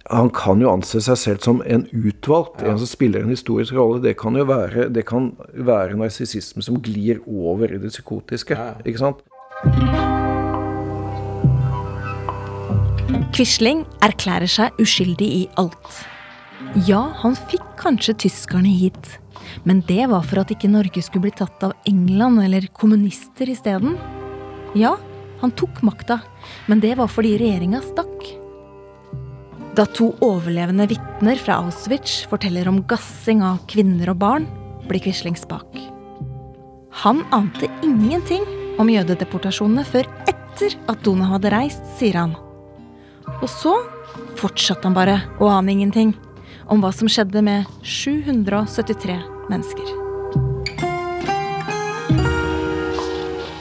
Han 0.07 0.31
kan 0.31 0.63
jo 0.63 0.71
anse 0.71 1.03
seg 1.03 1.19
selv 1.19 1.43
som 1.43 1.63
en 1.67 1.89
utvalgt, 1.91 2.63
Ja. 2.63 2.71
en 2.71 2.79
som 2.79 2.87
spiller 2.87 3.27
en 3.27 3.35
historisk 3.35 3.75
rolle. 3.75 4.01
Det 4.01 4.17
kan 4.17 4.39
jo 4.39 4.47
være, 4.47 4.89
det 4.93 5.05
kan 5.05 5.33
være 5.53 5.99
narsissisme 5.99 6.63
som 6.63 6.79
glir 6.81 7.19
over 7.27 7.75
i 7.75 7.79
det 7.83 7.91
psykotiske. 7.91 8.55
ikke 8.87 9.03
sant? 9.03 10.46
Quisling 13.37 13.85
erklærer 14.03 14.51
seg 14.51 14.79
uskyldig 14.83 15.27
i 15.29 15.43
alt. 15.61 15.99
Ja, 16.89 17.03
han 17.21 17.37
fikk 17.51 17.65
kanskje 17.79 18.17
tyskerne 18.27 18.71
hit, 18.73 19.11
men 19.69 19.83
det 19.87 20.09
var 20.11 20.25
for 20.27 20.41
at 20.43 20.51
ikke 20.51 20.71
Norge 20.73 21.03
skulle 21.05 21.29
bli 21.29 21.35
tatt 21.37 21.63
av 21.63 21.75
England 21.87 22.43
eller 22.43 22.67
kommunister 22.75 23.51
isteden. 23.53 23.95
Ja, 24.75 24.97
han 25.43 25.53
tok 25.55 25.83
makta, 25.87 26.19
men 26.67 26.81
det 26.83 26.97
var 26.99 27.13
fordi 27.13 27.37
regjeringa 27.39 27.83
stakk. 27.85 28.25
Da 29.77 29.85
to 29.93 30.15
overlevende 30.25 30.89
vitner 30.89 31.39
fra 31.39 31.61
Auschwitz 31.61 32.23
forteller 32.31 32.71
om 32.71 32.81
gassing 32.89 33.45
av 33.45 33.61
kvinner 33.71 34.15
og 34.15 34.19
barn, 34.23 34.49
blir 34.89 35.05
Quisling 35.05 35.37
spak. 35.39 35.69
Han 37.05 37.23
ante 37.37 37.69
ingenting 37.85 38.47
om 38.81 38.89
jødedeportasjonene 38.91 39.85
før 39.85 40.09
etter 40.31 40.73
at 40.89 41.05
Donau 41.05 41.29
hadde 41.35 41.53
reist, 41.53 41.85
sier 42.01 42.17
han. 42.23 42.37
Og 43.43 43.49
så 43.51 43.75
fortsatte 44.39 44.87
han 44.89 44.97
bare 44.97 45.21
å 45.43 45.51
ane 45.53 45.75
ingenting 45.75 46.15
om 46.73 46.83
hva 46.83 46.93
som 46.95 47.11
skjedde 47.11 47.43
med 47.47 47.67
773 47.83 49.19
mennesker. 49.51 49.95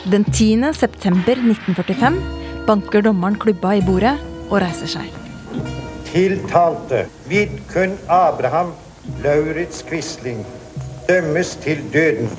Den 0.06 0.26
10. 0.30 0.74
september 0.78 1.40
1945 1.42 2.18
banker 2.68 3.02
dommeren 3.06 3.38
klubba 3.42 3.76
i 3.78 3.84
bordet 3.86 4.16
og 4.50 4.60
reiser 4.62 4.90
seg. 4.98 5.10
Tiltalte 6.12 7.06
Vidkun 7.30 7.98
Abraham 8.08 8.72
Lauritz 9.26 9.82
Quisling 9.86 10.46
dømmes 11.10 11.56
til 11.66 11.82
døden. 11.94 12.30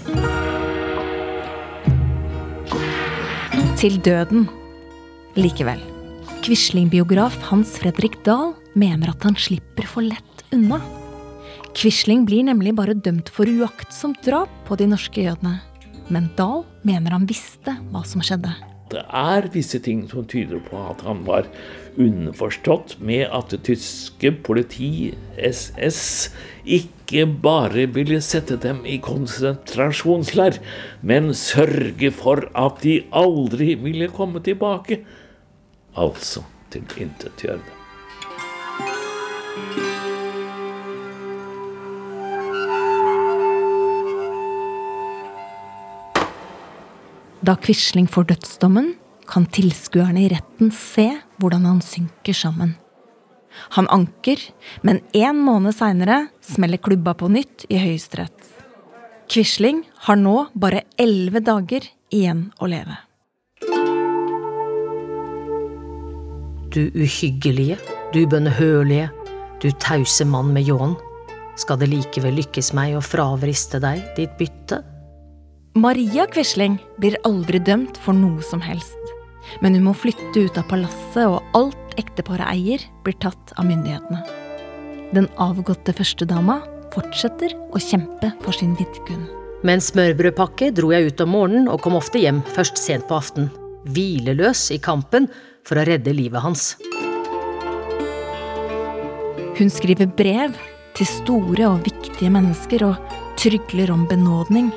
Til 3.76 4.00
døden. 4.04 4.48
Likevel. 5.36 5.95
Quisling-biograf 6.46 7.34
Hans 7.48 7.72
Fredrik 7.80 8.20
Dahl 8.22 8.52
mener 8.78 9.10
at 9.10 9.24
han 9.26 9.34
slipper 9.34 9.82
for 9.90 10.06
lett 10.06 10.44
unna. 10.54 10.76
Quisling 11.74 12.20
blir 12.28 12.44
nemlig 12.46 12.70
bare 12.78 12.94
dømt 12.94 13.32
for 13.34 13.50
uaktsomt 13.50 14.20
drap 14.22 14.52
på 14.68 14.78
de 14.78 14.86
norske 14.92 15.24
jødene. 15.24 15.56
Men 16.06 16.28
Dahl 16.38 16.62
mener 16.86 17.16
han 17.16 17.26
visste 17.26 17.74
hva 17.90 18.04
som 18.06 18.22
skjedde. 18.22 18.54
Det 18.94 19.02
er 19.02 19.50
visse 19.50 19.82
ting 19.82 20.06
som 20.06 20.22
tyder 20.30 20.62
på 20.68 20.84
at 20.86 21.02
han 21.02 21.26
var 21.26 21.50
underforstått 21.98 23.00
med 23.02 23.26
at 23.26 23.50
det 23.50 23.64
tyske 23.66 24.36
politi, 24.46 25.16
SS, 25.34 26.30
ikke 26.62 27.26
bare 27.26 27.90
ville 27.90 28.22
sette 28.22 28.54
dem 28.62 28.86
i 28.86 29.00
konsentrasjonsleir, 29.02 30.62
men 31.02 31.34
sørge 31.34 32.14
for 32.14 32.46
at 32.54 32.84
de 32.86 33.00
aldri 33.10 33.74
ville 33.82 34.14
komme 34.14 34.46
tilbake. 34.46 35.02
Altså 35.96 36.42
tilintetgjøre 36.70 37.60
dem. 37.62 37.72
Da 47.46 47.54
Quisling 47.62 48.08
får 48.10 48.26
dødsdommen, 48.32 48.96
kan 49.26 49.46
tilskuerne 49.50 50.24
i 50.24 50.28
retten 50.30 50.72
se 50.74 51.06
hvordan 51.40 51.64
han 51.66 51.80
synker 51.82 52.34
sammen. 52.34 52.74
Han 53.74 53.88
anker, 53.90 54.38
men 54.82 55.00
én 55.16 55.40
måned 55.46 55.74
seinere 55.74 56.26
smeller 56.44 56.82
klubba 56.82 57.14
på 57.18 57.30
nytt 57.32 57.64
i 57.70 57.80
Høyesterett. 57.80 58.36
Quisling 59.30 59.84
har 60.06 60.20
nå 60.20 60.36
bare 60.54 60.84
elleve 61.00 61.42
dager 61.42 61.86
igjen 62.14 62.50
å 62.60 62.68
leve. 62.70 63.05
Du 66.76 66.90
uhyggelige, 66.92 67.78
du 68.12 68.26
bønnhørlige, 68.28 69.06
du 69.62 69.70
tause 69.80 70.26
mann 70.28 70.50
med 70.52 70.66
ljåen. 70.68 70.92
Skal 71.56 71.78
det 71.80 71.88
likevel 71.88 72.36
lykkes 72.36 72.74
meg 72.76 72.98
å 72.98 73.00
fravriste 73.00 73.80
deg 73.80 74.02
ditt 74.18 74.34
bytte? 74.36 74.82
Maria 75.80 76.26
Quisling 76.28 76.76
blir 77.00 77.16
aldri 77.24 77.62
dømt 77.64 77.96
for 78.04 78.12
noe 78.12 78.44
som 78.44 78.60
helst. 78.60 79.14
Men 79.64 79.72
hun 79.72 79.86
må 79.86 79.96
flytte 79.96 80.36
ut 80.36 80.60
av 80.60 80.68
palasset, 80.68 81.24
og 81.24 81.40
alt 81.56 81.96
ekteparet 81.96 82.52
eier, 82.52 82.84
blir 83.08 83.16
tatt 83.24 83.56
av 83.56 83.70
myndighetene. 83.70 84.20
Den 85.16 85.32
avgåtte 85.40 85.96
førstedama 85.96 86.60
fortsetter 86.92 87.56
å 87.72 87.80
kjempe 87.80 88.34
for 88.44 88.52
sin 88.52 88.76
Vidkun. 88.76 89.24
Med 89.64 89.78
en 89.78 89.88
smørbrødpakke 89.88 90.74
dro 90.76 90.92
jeg 90.92 91.08
ut 91.08 91.24
om 91.24 91.36
morgenen 91.38 91.72
og 91.72 91.80
kom 91.80 91.96
ofte 91.96 92.20
hjem 92.20 92.44
først 92.52 92.76
sent 92.76 93.08
på 93.08 93.16
aften. 93.16 93.48
Hvileløs 93.88 94.68
i 94.74 94.82
kampen 94.82 95.30
for 95.66 95.80
å 95.80 95.86
redde 95.88 96.14
livet 96.14 96.44
hans. 96.44 96.74
Hun 99.56 99.72
skriver 99.72 100.08
brev 100.12 100.56
til 100.96 101.08
store 101.08 101.68
og 101.70 101.86
viktige 101.86 102.30
mennesker 102.32 102.84
og 102.86 103.16
trygler 103.40 103.92
om 103.94 104.04
benådning. 104.08 104.70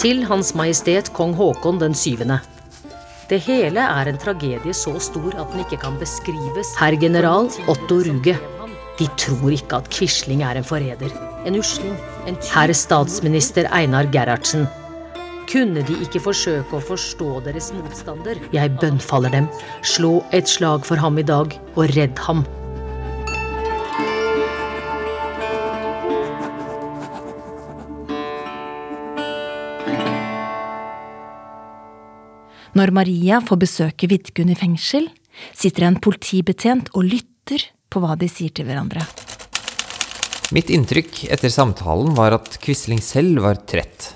Til 0.00 0.24
Hans 0.26 0.52
Majestet 0.58 1.12
Kong 1.14 1.34
Haakon 1.38 1.78
den 1.82 1.94
syvende. 1.94 2.40
Det 3.30 3.38
hele 3.46 3.84
er 3.84 4.10
en 4.10 4.18
tragedie 4.20 4.74
så 4.76 4.96
stor 5.00 5.36
at 5.38 5.52
den 5.52 5.62
ikke 5.62 5.78
kan 5.84 5.94
beskrives. 6.00 6.74
Herr 6.80 6.96
general 7.00 7.50
Otto 7.70 8.02
Ruge. 8.06 8.36
De 8.98 9.08
tror 9.16 9.54
ikke 9.54 9.78
at 9.78 9.88
Quisling 9.94 10.42
er 10.44 10.58
en 10.60 10.66
forræder. 10.66 11.14
En 11.48 11.56
usling. 11.58 11.94
En 12.28 12.38
Herr 12.52 12.74
statsminister 12.76 13.70
Einar 13.72 14.10
Gerhardsen. 14.12 14.66
Kunne 15.52 15.82
de 15.84 15.98
ikke 16.00 16.20
forsøke 16.24 16.78
å 16.78 16.80
forstå 16.80 17.26
deres 17.44 17.66
motstander? 17.76 18.38
Jeg 18.56 18.72
bønnfaller 18.80 19.34
dem. 19.34 19.48
Slå 19.84 20.22
et 20.32 20.48
slag 20.48 20.86
for 20.88 20.96
ham 20.96 21.18
i 21.20 21.24
dag, 21.28 21.52
og 21.76 21.90
redd 21.92 22.22
ham. 22.24 22.40
Når 32.72 32.94
Maria 32.96 33.42
får 33.44 33.60
besøke 33.60 34.08
Vidkun 34.08 34.48
i 34.48 34.56
fengsel, 34.56 35.10
sitter 35.52 35.90
en 35.90 36.00
politibetjent 36.00 36.88
og 36.96 37.04
lytter 37.12 37.68
på 37.92 38.00
hva 38.00 38.16
de 38.16 38.32
sier 38.32 38.56
til 38.56 38.70
hverandre. 38.70 39.04
Mitt 40.56 40.72
inntrykk 40.72 41.26
etter 41.28 41.52
samtalen 41.52 42.16
var 42.16 42.40
at 42.40 42.56
Quisling 42.64 43.04
selv 43.04 43.44
var 43.44 43.60
trett. 43.68 44.14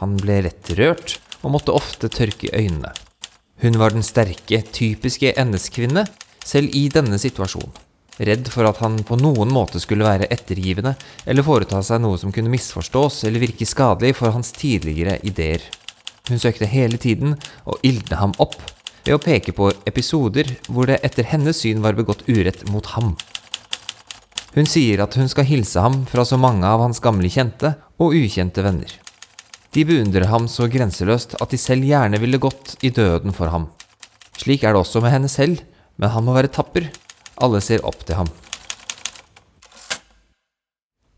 Han 0.00 0.16
ble 0.20 0.42
lett 0.46 0.70
rørt 0.78 1.16
og 1.42 1.54
måtte 1.54 1.74
ofte 1.76 2.10
tørke 2.12 2.50
øynene. 2.52 2.92
Hun 3.62 3.78
var 3.80 3.94
den 3.94 4.04
sterke, 4.04 4.60
typiske 4.72 5.32
NS-kvinne, 5.40 6.04
selv 6.44 6.74
i 6.76 6.86
denne 6.92 7.18
situasjonen. 7.20 7.72
Redd 8.16 8.48
for 8.48 8.64
at 8.64 8.78
han 8.80 8.96
på 9.04 9.18
noen 9.20 9.50
måte 9.52 9.80
skulle 9.80 10.06
være 10.06 10.28
ettergivende 10.32 10.94
eller 11.28 11.44
foreta 11.44 11.82
seg 11.84 12.00
noe 12.00 12.16
som 12.20 12.32
kunne 12.32 12.52
misforstås 12.52 13.26
eller 13.28 13.42
virke 13.42 13.68
skadelig 13.68 14.14
for 14.16 14.32
hans 14.32 14.54
tidligere 14.56 15.18
ideer. 15.28 15.60
Hun 16.30 16.40
søkte 16.40 16.68
hele 16.70 16.96
tiden 16.96 17.36
å 17.68 17.76
ildne 17.84 18.20
ham 18.20 18.32
opp 18.40 18.56
ved 19.04 19.14
å 19.18 19.22
peke 19.22 19.52
på 19.56 19.68
episoder 19.88 20.48
hvor 20.66 20.88
det 20.88 21.02
etter 21.06 21.28
hennes 21.28 21.60
syn 21.60 21.84
var 21.84 21.98
begått 21.98 22.24
urett 22.28 22.64
mot 22.72 22.88
ham. 22.96 23.12
Hun 24.56 24.64
sier 24.64 25.04
at 25.04 25.14
hun 25.20 25.28
skal 25.28 25.44
hilse 25.44 25.84
ham 25.84 26.06
fra 26.08 26.24
så 26.24 26.40
mange 26.40 26.64
av 26.64 26.80
hans 26.80 27.02
gamle 27.04 27.28
kjente 27.28 27.74
og 28.00 28.16
ukjente 28.16 28.64
venner. 28.64 28.96
De 29.76 29.82
beundrer 29.84 30.24
ham 30.30 30.46
så 30.48 30.70
grenseløst 30.72 31.34
at 31.36 31.50
de 31.52 31.58
selv 31.60 31.84
gjerne 31.84 32.16
ville 32.22 32.38
gått 32.40 32.78
i 32.80 32.88
døden 32.88 33.34
for 33.36 33.52
ham. 33.52 33.66
Slik 34.40 34.62
er 34.64 34.72
det 34.72 34.80
også 34.80 35.02
med 35.04 35.12
henne 35.12 35.28
selv, 35.28 35.58
men 36.00 36.12
han 36.14 36.24
må 36.24 36.32
være 36.32 36.48
tapper. 36.48 36.86
Alle 37.44 37.60
ser 37.60 37.84
opp 37.84 38.06
til 38.08 38.16
ham. 38.16 38.30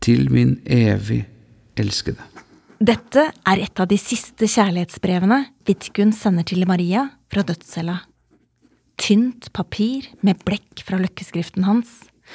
Til 0.03 0.27
min 0.33 0.57
evig 0.67 1.21
elskede. 1.79 2.19
Dette 2.83 3.29
er 3.31 3.61
et 3.63 3.79
av 3.79 3.87
de 3.91 3.99
siste 3.99 4.47
kjærlighetsbrevene 4.47 5.37
Vidkun 5.67 6.11
sender 6.15 6.47
til 6.47 6.67
Maria 6.67 7.05
fra 7.31 7.45
dødscella. 7.47 8.01
tynt 8.99 9.47
papir 9.55 10.09
med 10.19 10.43
blekk 10.43 10.83
fra 10.83 10.99
løkkeskriften 10.99 11.63
hans, 11.63 11.87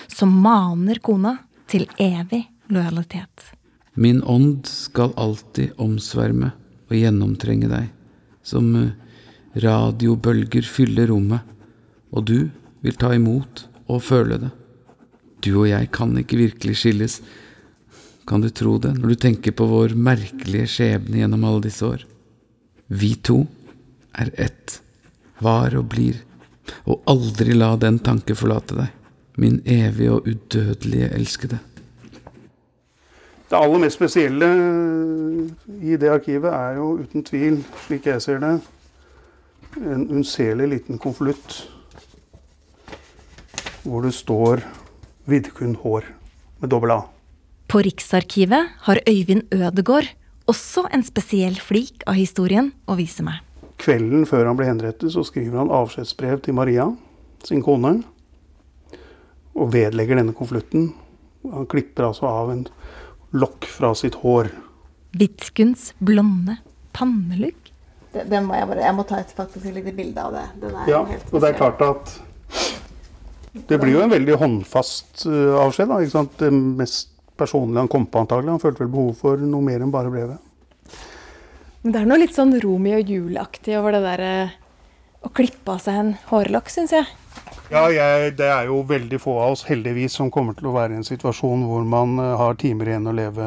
som 0.08 0.32
maner 0.32 0.96
kona 1.04 1.36
til 1.68 1.84
evig 2.00 2.46
lojalitet. 2.72 3.52
Min 3.94 4.22
ånd 4.22 4.66
skal 4.66 5.14
alltid 5.16 5.76
omsverme 5.78 6.50
og 6.90 6.96
gjennomtrenge 6.98 7.70
deg, 7.70 7.90
som 8.42 8.72
eh, 8.78 8.90
radiobølger 9.62 10.66
fyller 10.66 11.12
rommet, 11.12 11.44
og 12.10 12.26
du 12.26 12.38
vil 12.82 12.98
ta 12.98 13.12
imot 13.14 13.66
og 13.86 14.02
føle 14.02 14.38
det. 14.42 14.50
Du 15.46 15.52
og 15.60 15.68
jeg 15.70 15.90
kan 15.94 16.14
ikke 16.18 16.40
virkelig 16.40 16.78
skilles, 16.80 17.20
kan 18.26 18.40
du 18.40 18.48
tro 18.48 18.78
det, 18.80 18.94
når 18.96 19.12
du 19.12 19.20
tenker 19.20 19.52
på 19.52 19.66
vår 19.68 19.94
merkelige 19.94 20.70
skjebne 20.74 21.20
gjennom 21.20 21.44
alle 21.44 21.66
disse 21.66 21.84
år? 21.86 22.06
Vi 22.88 23.14
to 23.20 23.42
er 24.16 24.30
ett, 24.40 24.80
var 25.44 25.76
og 25.76 25.90
blir, 25.92 26.16
og 26.88 27.04
aldri 27.10 27.54
la 27.54 27.74
den 27.76 28.00
tanke 28.02 28.36
forlate 28.38 28.78
deg, 28.78 28.90
min 29.36 29.60
evige 29.68 30.16
og 30.16 30.28
udødelige 30.30 31.12
elskede. 31.14 31.60
Det 33.48 33.58
aller 33.58 33.82
mest 33.82 33.98
spesielle 33.98 34.48
i 35.84 35.98
det 36.00 36.10
arkivet 36.10 36.50
er 36.52 36.78
jo 36.78 36.94
uten 37.02 37.24
tvil, 37.26 37.60
slik 37.84 38.08
jeg 38.08 38.22
ser 38.24 38.40
det, 38.42 38.54
en 39.82 40.06
unnselig 40.08 40.68
liten 40.70 41.00
konvolutt 41.02 41.64
hvor 43.84 44.04
det 44.06 44.14
står 44.16 44.62
'Vidkun 45.28 45.76
Hår' 45.76 46.08
med 46.60 46.70
dobbel 46.70 46.90
A. 46.90 47.00
På 47.68 47.78
Riksarkivet 47.84 48.68
har 48.86 49.00
Øyvind 49.08 49.42
Ødegård 49.52 50.08
også 50.46 50.86
en 50.92 51.02
spesiell 51.02 51.56
flik 51.60 52.04
av 52.06 52.14
historien 52.14 52.72
å 52.88 52.96
vise 52.96 53.24
meg. 53.24 53.40
Kvelden 53.80 54.26
før 54.28 54.46
han 54.46 54.56
ble 54.56 54.68
henrettet, 54.68 55.12
så 55.12 55.24
skriver 55.24 55.58
han 55.58 55.72
avskjedsbrev 55.72 56.40
til 56.44 56.56
Maria, 56.56 56.88
sin 57.44 57.62
kone, 57.64 58.02
og 59.54 59.72
vedlegger 59.72 60.20
denne 60.20 60.36
konvolutten. 60.36 60.92
Han 61.52 61.66
klipper 61.66 62.08
altså 62.08 62.28
av 62.30 62.52
en 62.52 62.66
lokk 63.34 63.66
fra 63.68 63.92
sitt 63.98 64.14
hår. 64.22 64.48
Vidkuns 65.18 65.92
blonde 66.02 66.58
pannelugg. 66.94 67.58
Det- 68.14 68.28
Den 68.30 68.46
må 68.46 68.54
jeg 68.54 68.68
bare 68.68 68.82
Jeg 68.86 68.94
må 68.94 69.04
ta 69.06 69.16
et 69.18 69.32
faktisk 69.36 69.64
lite 69.74 69.92
bilde 69.94 70.18
av 70.22 70.32
det. 70.32 70.44
Den 70.60 70.74
er 70.76 70.86
Ja, 70.88 71.04
helt 71.04 71.32
og 71.34 71.40
det 71.40 71.50
er 71.50 71.58
klart 71.58 71.80
at 71.82 72.20
det 73.68 73.78
blir 73.80 73.92
jo 73.94 74.02
en 74.02 74.10
veldig 74.10 74.36
håndfast 74.38 75.26
uh, 75.26 75.58
avskjed. 75.64 75.88
da, 75.88 75.98
ikke 76.02 76.10
sant? 76.10 76.36
Det 76.38 76.50
mest 76.52 77.08
personlige 77.38 77.78
han 77.78 77.88
kom 77.88 78.06
på, 78.06 78.20
antagelig. 78.22 78.50
Han 78.50 78.60
følte 78.62 78.78
vel 78.84 78.88
behov 78.94 79.16
for 79.16 79.36
noe 79.36 79.62
mer 79.62 79.80
enn 79.82 79.90
bare 79.94 80.10
brevet. 80.10 80.38
Men 81.82 81.92
det 81.92 82.00
er 82.00 82.06
noe 82.06 82.18
litt 82.18 82.34
sånn 82.34 82.54
Romeo 82.62 82.98
og 82.98 83.06
Julie-aktig 83.12 83.76
over 83.78 83.92
det 83.92 84.02
der 84.02 84.20
eh, 84.20 84.50
å 85.24 85.30
klippe 85.34 85.74
av 85.74 85.80
seg 85.84 85.94
en 86.00 86.12
hårlokk, 86.30 86.70
syns 86.72 86.94
jeg. 86.96 87.06
Ja, 87.74 87.88
jeg, 87.90 88.36
det 88.38 88.46
er 88.46 88.68
jo 88.68 88.84
veldig 88.86 89.18
få 89.18 89.32
av 89.42 89.56
oss, 89.56 89.64
heldigvis, 89.66 90.14
som 90.14 90.28
kommer 90.30 90.54
til 90.54 90.68
å 90.70 90.74
være 90.76 90.94
i 90.94 90.98
en 91.00 91.06
situasjon 91.06 91.64
hvor 91.66 91.82
man 91.82 92.12
eh, 92.22 92.34
har 92.38 92.54
timer 92.60 92.92
igjen 92.92 93.10
å 93.10 93.14
leve 93.16 93.46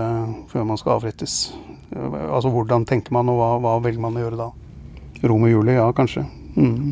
før 0.52 0.66
man 0.68 0.80
skal 0.82 0.98
avrettes. 0.98 1.54
Eh, 1.96 2.18
Altså 2.28 2.52
hvordan 2.52 2.84
tenker 2.90 3.16
man, 3.16 3.32
og 3.32 3.40
hva, 3.40 3.50
hva 3.64 3.78
velger 3.86 4.04
man 4.04 4.20
å 4.20 4.26
gjøre 4.26 4.42
da? 4.42 4.50
Rom 5.24 5.48
og 5.48 5.54
juli, 5.54 5.78
ja, 5.78 5.88
kanskje. 5.96 6.26
Mm. 6.60 6.92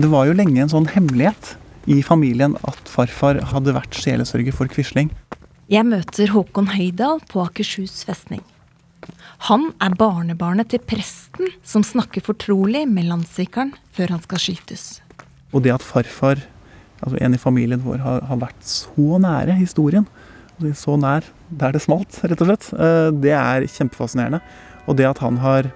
Det 0.00 0.08
var 0.10 0.26
jo 0.26 0.34
lenge 0.34 0.58
en 0.64 0.74
sånn 0.74 0.90
hemmelighet 0.90 1.54
i 1.86 2.02
familien 2.02 2.58
at 2.66 2.90
farfar 2.90 3.38
hadde 3.54 3.78
vært 3.78 3.94
sjelesørger 3.94 4.58
for 4.58 4.70
Quisling. 4.74 5.14
Jeg 5.70 5.86
møter 5.86 6.34
Håkon 6.34 6.74
Høydahl 6.74 7.22
på 7.30 7.46
Akershus 7.46 8.02
festning. 8.08 8.42
Han 9.48 9.70
er 9.80 9.94
barnebarnet 9.96 10.68
til 10.72 10.82
presten 10.84 11.48
som 11.64 11.84
snakker 11.86 12.24
fortrolig 12.24 12.82
med 12.90 13.08
landssvikeren 13.08 13.72
før 13.96 14.16
han 14.16 14.24
skal 14.24 14.42
skytes. 14.42 14.84
Og 15.56 15.64
det 15.64 15.72
at 15.72 15.84
farfar, 15.84 16.42
altså 17.00 17.16
en 17.24 17.36
i 17.36 17.40
familien 17.40 17.80
vår, 17.84 18.02
har, 18.04 18.26
har 18.28 18.42
vært 18.42 18.66
så 18.68 19.20
nære 19.22 19.56
historien, 19.56 20.04
altså 20.58 20.74
så 20.76 20.96
nær 21.00 21.30
der 21.48 21.72
det 21.74 21.82
smalt, 21.82 22.20
rett 22.22 22.44
og 22.44 22.50
slett, 22.50 22.68
eh, 22.76 23.08
det 23.16 23.32
er 23.32 23.64
kjempefascinerende. 23.64 24.42
Og 24.86 24.98
det 25.00 25.08
at 25.08 25.22
han 25.24 25.40
har, 25.40 25.70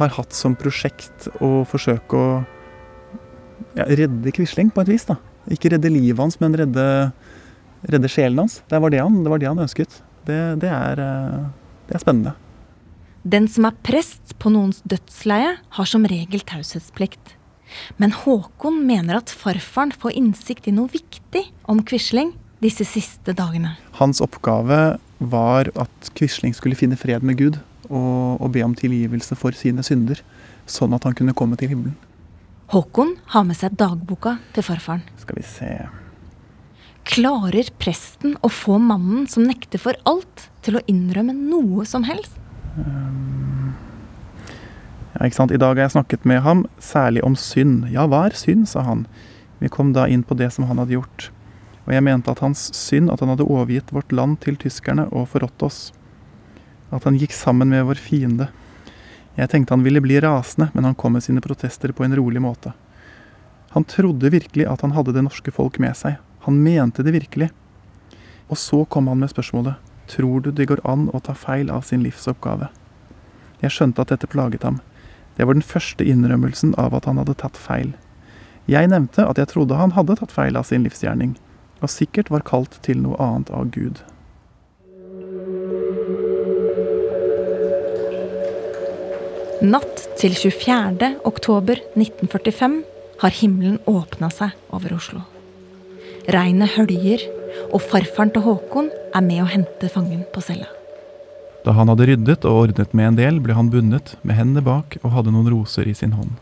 har 0.00 0.16
hatt 0.16 0.36
som 0.36 0.56
prosjekt 0.58 1.28
å 1.44 1.66
forsøke 1.68 2.16
å 2.16 2.28
ja, 3.76 3.84
redde 3.84 4.32
Quisling 4.34 4.72
på 4.72 4.86
et 4.86 4.92
vis. 4.94 5.06
da. 5.08 5.18
Ikke 5.52 5.72
redde 5.74 5.92
livet 5.92 6.20
hans, 6.20 6.40
men 6.40 6.56
redde, 6.56 6.88
redde 7.88 8.10
sjelen 8.12 8.40
hans. 8.44 8.60
Det 8.68 8.80
var 8.80 8.92
det 8.94 9.04
han, 9.04 9.22
det 9.24 9.32
var 9.32 9.42
det 9.42 9.50
han 9.50 9.64
ønsket. 9.64 10.00
Det, 10.28 10.40
det, 10.64 10.72
er, 10.72 11.04
eh, 11.04 11.48
det 11.88 11.96
er 11.96 12.04
spennende. 12.04 12.34
Den 13.28 13.48
som 13.50 13.66
er 13.68 13.76
prest 13.84 14.36
på 14.40 14.52
noens 14.52 14.80
dødsleie, 14.88 15.56
har 15.58 15.88
som 15.88 16.06
regel 16.08 16.44
taushetsplikt. 16.46 17.34
Men 18.00 18.14
Håkon 18.14 18.80
mener 18.88 19.18
at 19.18 19.32
farfaren 19.32 19.92
får 19.92 20.16
innsikt 20.16 20.68
i 20.70 20.74
noe 20.76 20.88
viktig 20.92 21.42
om 21.68 21.82
Quisling 21.84 22.32
disse 22.64 22.86
siste 22.88 23.34
dagene. 23.36 23.74
Hans 23.98 24.22
oppgave 24.24 24.98
var 25.18 25.70
at 25.78 26.10
Quisling 26.18 26.54
skulle 26.56 26.78
finne 26.78 26.98
fred 26.98 27.26
med 27.26 27.38
Gud 27.40 27.58
og, 27.88 28.40
og 28.40 28.50
be 28.54 28.64
om 28.64 28.76
tilgivelse 28.78 29.36
for 29.38 29.56
sine 29.56 29.84
synder, 29.86 30.22
sånn 30.68 30.94
at 30.96 31.04
han 31.06 31.16
kunne 31.18 31.36
komme 31.36 31.58
til 31.60 31.74
himmelen. 31.74 31.96
Håkon 32.72 33.14
har 33.32 33.46
med 33.48 33.56
seg 33.56 33.76
dagboka 33.80 34.36
til 34.56 34.66
farfaren. 34.66 35.04
Skal 35.20 35.40
vi 35.40 35.46
se 35.48 35.70
Klarer 37.08 37.70
presten 37.80 38.36
å 38.44 38.50
få 38.52 38.76
mannen 38.82 39.24
som 39.30 39.46
nekter 39.48 39.80
for 39.80 39.96
alt, 40.08 40.50
til 40.60 40.76
å 40.76 40.84
innrømme 40.90 41.32
noe 41.32 41.86
som 41.88 42.04
helst? 42.04 42.34
Ja, 45.14 45.24
ikke 45.24 45.38
sant? 45.38 45.54
I 45.54 45.60
dag 45.60 45.72
har 45.78 45.86
jeg 45.86 45.94
snakket 45.96 46.26
med 46.28 46.42
ham, 46.44 46.66
særlig 46.82 47.24
om 47.24 47.34
synd. 47.38 47.88
Ja, 47.94 48.04
hva 48.10 48.26
er 48.28 48.36
synd, 48.36 48.68
sa 48.68 48.84
han. 48.84 49.06
Vi 49.58 49.70
kom 49.72 49.94
da 49.96 50.04
inn 50.06 50.22
på 50.22 50.36
det 50.38 50.50
som 50.54 50.68
han 50.68 50.78
hadde 50.82 50.98
gjort. 50.98 51.30
Og 51.88 51.94
jeg 51.96 52.04
mente 52.04 52.30
at 52.30 52.44
hans 52.44 52.68
synd, 52.76 53.08
at 53.10 53.24
han 53.24 53.32
hadde 53.32 53.48
overgitt 53.48 53.90
vårt 53.96 54.12
land 54.12 54.42
til 54.44 54.60
tyskerne 54.60 55.08
og 55.08 55.30
forrådt 55.32 55.64
oss. 55.64 55.80
At 56.92 57.08
han 57.08 57.16
gikk 57.18 57.32
sammen 57.32 57.72
med 57.72 57.88
vår 57.88 57.98
fiende. 58.04 58.50
Jeg 59.38 59.48
tenkte 59.48 59.72
han 59.72 59.86
ville 59.86 60.04
bli 60.04 60.20
rasende, 60.20 60.68
men 60.76 60.84
han 60.84 60.96
kom 60.98 61.16
med 61.16 61.24
sine 61.24 61.40
protester 61.40 61.94
på 61.96 62.04
en 62.04 62.16
rolig 62.18 62.44
måte. 62.44 62.76
Han 63.72 63.88
trodde 63.88 64.32
virkelig 64.32 64.68
at 64.68 64.84
han 64.84 64.92
hadde 64.92 65.16
det 65.16 65.24
norske 65.24 65.52
folk 65.54 65.80
med 65.80 65.96
seg. 65.96 66.20
Han 66.48 66.62
mente 66.62 67.02
det 67.02 67.12
virkelig. 67.12 67.50
Og 68.48 68.56
så 68.56 68.84
kom 68.84 69.08
han 69.12 69.18
med 69.20 69.28
spørsmålet 69.28 69.74
Tror 70.08 70.40
du 70.40 70.48
det 70.50 70.64
går 70.70 70.80
an 70.88 71.10
å 71.12 71.20
ta 71.20 71.34
feil 71.36 71.68
av 71.68 71.82
sin 71.84 72.00
livsoppgave? 72.00 72.70
Jeg 73.60 73.74
skjønte 73.74 74.00
at 74.00 74.14
dette 74.14 74.30
plaget 74.32 74.64
ham. 74.64 74.78
Det 75.36 75.44
var 75.44 75.58
den 75.58 75.66
første 75.74 76.06
innrømmelsen 76.08 76.72
av 76.80 76.96
at 76.96 77.04
han 77.04 77.20
hadde 77.20 77.36
tatt 77.44 77.60
feil. 77.60 77.92
Jeg 78.64 78.88
nevnte 78.88 79.28
at 79.28 79.36
jeg 79.36 79.52
trodde 79.52 79.76
han 79.76 79.92
hadde 79.92 80.16
tatt 80.16 80.32
feil 80.32 80.56
av 80.56 80.64
sin 80.64 80.88
livsgjerning, 80.88 81.36
og 81.84 81.92
sikkert 81.92 82.32
var 82.32 82.48
kalt 82.48 82.80
til 82.80 83.04
noe 83.04 83.20
annet 83.20 83.52
av 83.52 83.68
Gud. 83.68 84.00
Natt 89.60 90.06
til 90.16 90.32
24. 90.32 91.18
oktober 91.28 91.84
1945 91.92 92.84
har 93.20 93.42
himmelen 93.42 93.82
åpna 93.84 94.32
seg 94.32 94.56
over 94.72 94.96
Oslo. 94.96 95.28
Regnet 96.28 96.74
høljer, 96.76 97.22
og 97.72 97.80
farfaren 97.80 98.28
til 98.34 98.42
Håkon 98.44 98.90
er 99.16 99.22
med 99.24 99.40
å 99.40 99.46
hente 99.48 99.88
fangen 99.88 100.26
på 100.28 100.42
cella. 100.44 100.66
Da 101.64 101.72
han 101.72 101.88
hadde 101.88 102.04
ryddet 102.10 102.44
og 102.44 102.66
ordnet 102.66 102.92
med 102.92 103.08
en 103.08 103.16
del, 103.16 103.38
ble 103.40 103.56
han 103.56 103.70
bundet 103.72 104.12
med 104.20 104.36
hendene 104.36 104.60
bak 104.66 104.98
og 105.00 105.14
hadde 105.14 105.32
noen 105.32 105.48
roser 105.54 105.88
i 105.88 105.96
sin 105.96 106.12
hånd. 106.12 106.36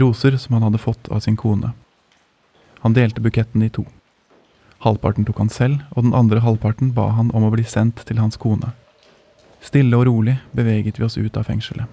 Roser 0.00 0.38
som 0.40 0.56
han 0.56 0.64
hadde 0.64 0.80
fått 0.80 1.12
av 1.12 1.20
sin 1.20 1.36
kone. 1.36 1.74
Han 2.80 2.96
delte 2.96 3.20
buketten 3.20 3.60
i 3.60 3.68
to. 3.68 3.84
Halvparten 4.80 5.28
tok 5.28 5.44
han 5.44 5.52
selv, 5.52 5.84
og 5.92 6.08
den 6.08 6.16
andre 6.16 6.40
halvparten 6.40 6.94
ba 6.96 7.10
han 7.12 7.28
om 7.36 7.44
å 7.44 7.52
bli 7.52 7.68
sendt 7.68 8.00
til 8.08 8.16
hans 8.16 8.40
kone. 8.40 8.72
Stille 9.60 10.00
og 10.00 10.08
rolig 10.08 10.40
beveget 10.56 10.96
vi 10.96 11.04
oss 11.04 11.20
ut 11.20 11.36
av 11.36 11.52
fengselet. 11.52 11.84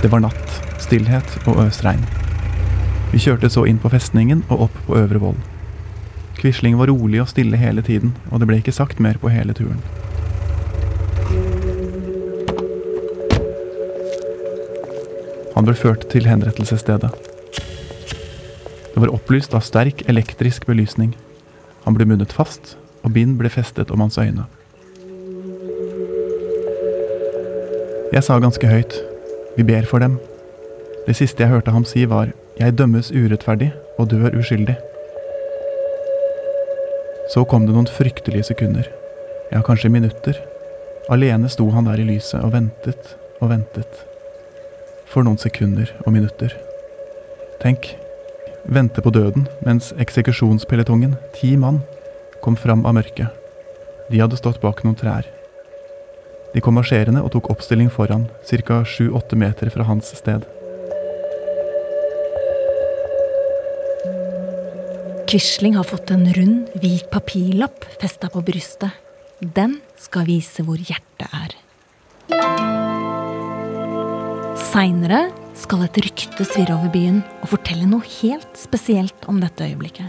Det 0.00 0.08
var 0.08 0.24
natt, 0.24 0.63
stillhet 0.84 1.38
og 1.48 1.64
øsregn. 1.64 2.04
Vi 3.12 3.20
kjørte 3.22 3.48
så 3.52 3.64
inn 3.68 3.80
på 3.80 3.90
festningen 3.92 4.42
og 4.50 4.66
opp 4.66 4.78
på 4.86 4.96
Øvre 5.00 5.20
Voll. 5.22 5.36
Quisling 6.40 6.76
var 6.76 6.90
rolig 6.90 7.22
og 7.22 7.30
stille 7.30 7.56
hele 7.56 7.82
tiden, 7.82 8.12
og 8.30 8.40
det 8.42 8.48
ble 8.50 8.58
ikke 8.60 8.74
sagt 8.74 9.00
mer 9.00 9.16
på 9.22 9.30
hele 9.32 9.54
turen. 9.56 9.80
Han 15.54 15.68
ble 15.68 15.76
ført 15.78 16.08
til 16.10 16.26
henrettelsesstedet. 16.26 17.12
Det 18.94 19.00
var 19.00 19.14
opplyst 19.14 19.54
av 19.54 19.62
sterk 19.64 20.02
elektrisk 20.10 20.66
belysning. 20.66 21.14
Han 21.86 21.96
ble 21.96 22.10
bundet 22.10 22.34
fast, 22.34 22.74
og 23.06 23.14
bind 23.14 23.38
ble 23.38 23.48
festet 23.52 23.94
om 23.94 24.02
hans 24.02 24.18
øyne. 24.18 24.44
Jeg 28.14 28.22
sa 28.26 28.36
ganske 28.42 28.68
høyt, 28.68 29.00
vi 29.56 29.66
ber 29.66 29.86
for 29.88 30.02
dem. 30.02 30.18
Det 31.04 31.16
siste 31.18 31.42
jeg 31.44 31.52
hørte 31.52 31.72
ham 31.74 31.84
si 31.84 32.06
var, 32.08 32.30
jeg 32.56 32.76
dømmes 32.78 33.10
urettferdig 33.12 33.70
og 34.00 34.08
dør 34.08 34.38
uskyldig. 34.38 34.76
Så 37.32 37.44
kom 37.48 37.66
det 37.66 37.74
noen 37.76 37.88
fryktelige 37.90 38.46
sekunder. 38.48 38.88
Ja, 39.52 39.60
kanskje 39.64 39.92
minutter. 39.92 40.38
Alene 41.12 41.50
sto 41.52 41.66
han 41.74 41.84
der 41.84 42.00
i 42.00 42.06
lyset 42.08 42.40
og 42.40 42.54
ventet 42.54 43.14
og 43.42 43.52
ventet. 43.52 44.00
For 45.12 45.26
noen 45.26 45.36
sekunder 45.40 45.92
og 46.06 46.16
minutter. 46.16 46.56
Tenk, 47.60 47.92
vente 48.64 49.04
på 49.04 49.12
døden 49.12 49.44
mens 49.64 49.92
eksekusjonspeletongen, 50.00 51.18
ti 51.36 51.52
mann, 51.60 51.82
kom 52.40 52.56
fram 52.56 52.88
av 52.88 52.96
mørket. 52.96 53.28
De 54.08 54.24
hadde 54.24 54.40
stått 54.40 54.62
bak 54.64 54.80
noen 54.84 54.96
trær. 54.96 55.28
De 56.54 56.64
kom 56.64 56.76
marsjerende 56.78 57.20
og 57.20 57.34
tok 57.36 57.52
oppstilling 57.52 57.92
foran, 57.92 58.28
ca. 58.48 58.84
sju-åtte 58.88 59.36
meter 59.36 59.68
fra 59.74 59.84
hans 59.84 60.12
sted. 60.16 60.48
Quisling 65.34 65.74
har 65.74 65.82
fått 65.82 66.12
en 66.14 66.28
rund, 66.30 66.68
hvit 66.78 67.08
papirlapp 67.10 67.82
festa 67.98 68.28
på 68.30 68.38
brystet. 68.46 68.94
Den 69.42 69.80
skal 69.98 70.28
vise 70.28 70.62
hvor 70.62 70.78
hjertet 70.78 71.26
er. 71.34 71.56
Seinere 74.62 75.24
skal 75.58 75.82
et 75.88 75.98
rykte 76.06 76.46
svirre 76.46 76.76
over 76.76 76.92
byen 76.94 77.18
og 77.40 77.50
fortelle 77.50 77.88
noe 77.90 78.06
helt 78.20 78.54
spesielt 78.54 79.26
om 79.26 79.42
dette 79.42 79.66
øyeblikket. 79.66 80.06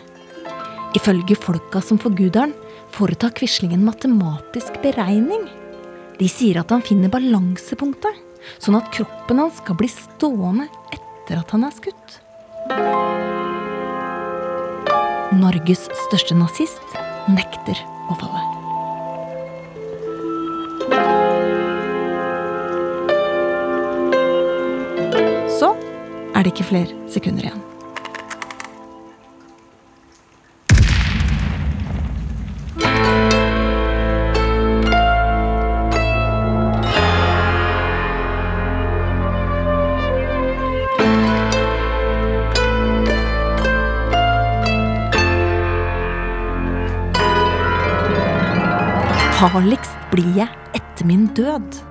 Ifølge 0.93 1.39
folka 1.41 1.81
som 1.81 1.97
forguder 1.97 2.45
den, 2.45 2.53
foretar 2.93 3.33
Quisling 3.33 3.73
en 3.73 3.87
matematisk 3.89 4.77
beregning. 4.85 5.49
De 6.21 6.29
sier 6.29 6.61
at 6.61 6.69
han 6.69 6.85
finner 6.85 7.09
balansepunktet, 7.09 8.13
sånn 8.61 8.77
at 8.77 8.93
kroppen 8.93 9.41
hans 9.41 9.57
skal 9.57 9.81
bli 9.81 9.89
stående 9.89 10.69
etter 10.93 11.41
at 11.41 11.57
han 11.57 11.65
er 11.65 11.73
skutt. 11.81 13.14
Norges 15.35 15.81
største 16.05 16.35
nazist 16.37 16.95
nekter 17.27 17.79
å 18.07 18.15
falle. 18.21 18.43
Så 25.59 25.73
er 26.31 26.45
det 26.45 26.53
ikke 26.53 26.69
flere 26.71 27.11
sekunder 27.11 27.49
igjen. 27.49 27.74
Farligst 49.35 49.97
blir 50.13 50.29
jeg 50.37 50.47
etter 50.77 51.07
min 51.09 51.25
død. 51.35 51.81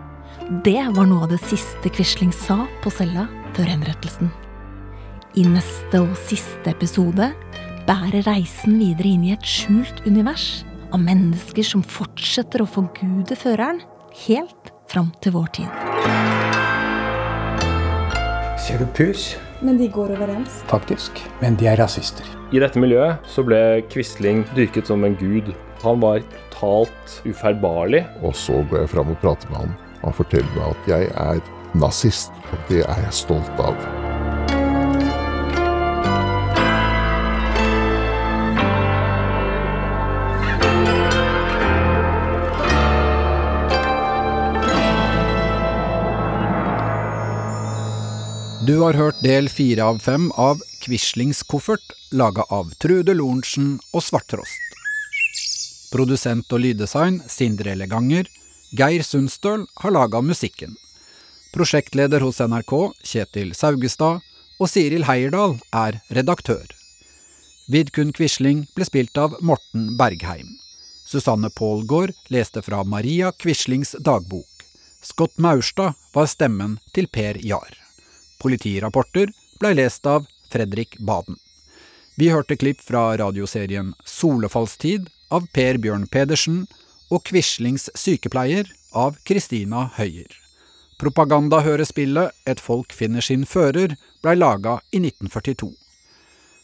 Det 0.64 0.80
var 0.96 1.04
noe 1.04 1.26
av 1.26 1.33
det 1.35 1.42
siste 1.44 1.90
Quisling 1.92 2.30
sa 2.33 2.62
på 2.80 2.88
cella 2.88 3.26
før 3.52 3.68
henrettelsen. 3.68 4.30
I 5.37 5.44
neste 5.50 6.00
og 6.00 6.14
siste 6.24 6.72
episode 6.72 7.26
bærer 7.85 8.24
reisen 8.24 8.78
videre 8.80 9.11
inn 9.12 9.26
i 9.28 9.35
et 9.35 9.44
skjult 9.44 10.00
univers 10.09 10.64
av 10.88 11.02
mennesker 11.04 11.68
som 11.68 11.85
fortsetter 11.85 12.64
å 12.64 12.70
forgude 12.78 13.37
føreren 13.37 13.83
helt 14.24 14.72
fram 14.88 15.12
til 15.20 15.37
vår 15.37 15.52
tid. 15.61 15.78
Ser 18.64 18.80
du 18.80 18.88
pus? 18.96 19.35
Men 19.61 19.76
de 19.76 19.90
går 19.92 20.16
overens. 20.16 20.62
Faktisk. 20.72 21.20
Men 21.44 21.61
de 21.61 21.68
er 21.68 21.76
rasister. 21.76 22.24
I 22.57 22.64
dette 22.64 22.80
miljøet 22.80 23.20
så 23.28 23.44
ble 23.44 23.61
Quisling 23.92 24.46
dyrket 24.57 24.88
som 24.88 25.04
en 25.04 25.20
gud. 25.20 25.52
Han 25.85 26.01
var 26.01 26.23
totalt 26.51 27.18
ufeilbarlig. 27.29 28.07
Og 28.23 28.33
så 28.37 28.62
går 28.70 28.79
jeg 28.85 28.92
fram 28.94 29.11
og 29.12 29.20
prater 29.20 29.51
med 29.53 29.59
han. 29.61 29.75
Han 30.05 30.16
forteller 30.16 30.57
meg 30.57 30.70
at 30.70 30.88
jeg 30.88 31.11
er 31.12 31.42
nazist, 31.77 32.33
og 32.53 32.70
det 32.70 32.81
er 32.87 33.03
jeg 33.05 33.18
stolt 33.18 33.61
av. 33.61 33.77
Du 48.64 48.79
har 48.81 48.97
hørt 48.97 49.20
del 49.20 49.51
fire 49.53 49.85
av 49.85 50.01
fem 50.01 50.31
av 50.40 50.64
Quislings 50.81 51.42
koffert, 51.44 51.85
laga 52.16 52.49
av 52.49 52.73
Trude 52.81 53.12
Lorentzen 53.12 53.75
og 53.92 54.01
Svarttrost. 54.07 54.73
Produsent 55.94 56.50
og 56.50 56.59
lyddesign 56.64 57.20
Sindre 57.30 57.76
Leganger. 57.78 58.26
Geir 58.74 59.04
Sundstøl 59.07 59.68
har 59.78 59.94
laga 59.94 60.18
musikken. 60.26 60.72
Prosjektleder 61.54 62.24
hos 62.26 62.40
NRK, 62.42 62.72
Kjetil 63.07 63.52
Saugestad, 63.54 64.24
og 64.59 64.70
Siril 64.70 65.07
Heierdal 65.07 65.54
er 65.70 66.00
redaktør. 66.18 66.66
Vidkun 67.70 68.11
Quisling 68.16 68.64
ble 68.74 68.88
spilt 68.88 69.14
av 69.22 69.38
Morten 69.38 69.92
Bergheim. 70.00 70.50
Susanne 71.07 71.52
Pålgaard 71.54 72.16
leste 72.35 72.64
fra 72.66 72.83
Maria 72.83 73.30
Quislings 73.38 73.94
dagbok. 74.02 74.66
Scott 75.04 75.38
Maurstad 75.38 75.94
var 76.14 76.26
stemmen 76.26 76.80
til 76.96 77.07
Per 77.07 77.38
Jahr. 77.38 77.70
Politirapporter 78.42 79.30
ble 79.62 79.76
lest 79.78 80.07
av 80.11 80.26
Fredrik 80.50 80.98
Baden. 80.98 81.38
Vi 82.18 82.35
hørte 82.35 82.59
klipp 82.59 82.83
fra 82.83 83.12
radioserien 83.18 83.94
Solefallstid 84.07 85.07
av 85.35 85.47
Per 85.57 85.79
Bjørn 85.83 86.07
Pedersen 86.11 86.64
og 87.11 87.25
Quislings 87.29 87.88
sykepleier 87.99 88.70
av 88.94 89.18
Kristina 89.27 89.88
Høyer. 89.99 90.31
Propagandahørespillet 91.03 92.51
Et 92.51 92.61
folk 92.62 92.94
finner 92.94 93.25
sin 93.25 93.44
fører 93.49 93.97
blei 94.23 94.37
laga 94.38 94.79
i 94.94 95.01
1942. 95.03 95.73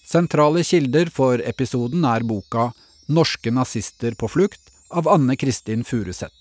Sentrale 0.06 0.62
kilder 0.66 1.11
for 1.14 1.42
episoden 1.52 2.06
er 2.09 2.26
boka 2.26 2.70
Norske 3.11 3.50
nazister 3.50 4.14
på 4.18 4.30
flukt 4.30 4.70
av 4.90 5.09
Anne 5.11 5.37
Kristin 5.38 5.83
Furuseth. 5.87 6.35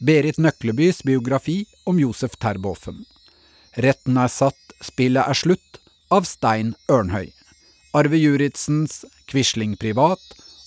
Berit 0.00 0.40
Nøklebys 0.40 1.02
biografi 1.04 1.62
om 1.88 2.00
Josef 2.00 2.36
Terboven. 2.40 3.04
Retten 3.76 4.16
er 4.20 4.32
satt, 4.32 4.58
spillet 4.84 5.24
er 5.24 5.36
slutt 5.36 5.80
av 6.12 6.28
Stein 6.28 6.74
Ørnhøi. 6.92 7.30
Arve 7.96 8.18
Juritzens 8.20 9.04
Quisling 9.28 9.76
privat 9.80 10.20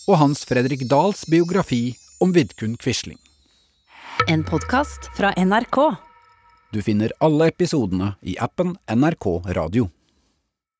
og 0.10 0.18
Hans 0.18 0.42
Fredrik 0.50 0.88
Dahls 0.90 1.22
biografi 1.30 1.94
om 2.20 2.34
Vidkun 2.34 2.74
Quisling. 2.82 3.20
En 4.28 4.42
podkast 4.44 5.12
fra 5.18 5.32
NRK. 5.38 5.78
Du 6.74 6.82
finner 6.86 7.14
alle 7.22 7.52
episodene 7.54 8.16
i 8.26 8.36
appen 8.42 8.74
NRK 8.90 9.30
Radio. 9.58 9.90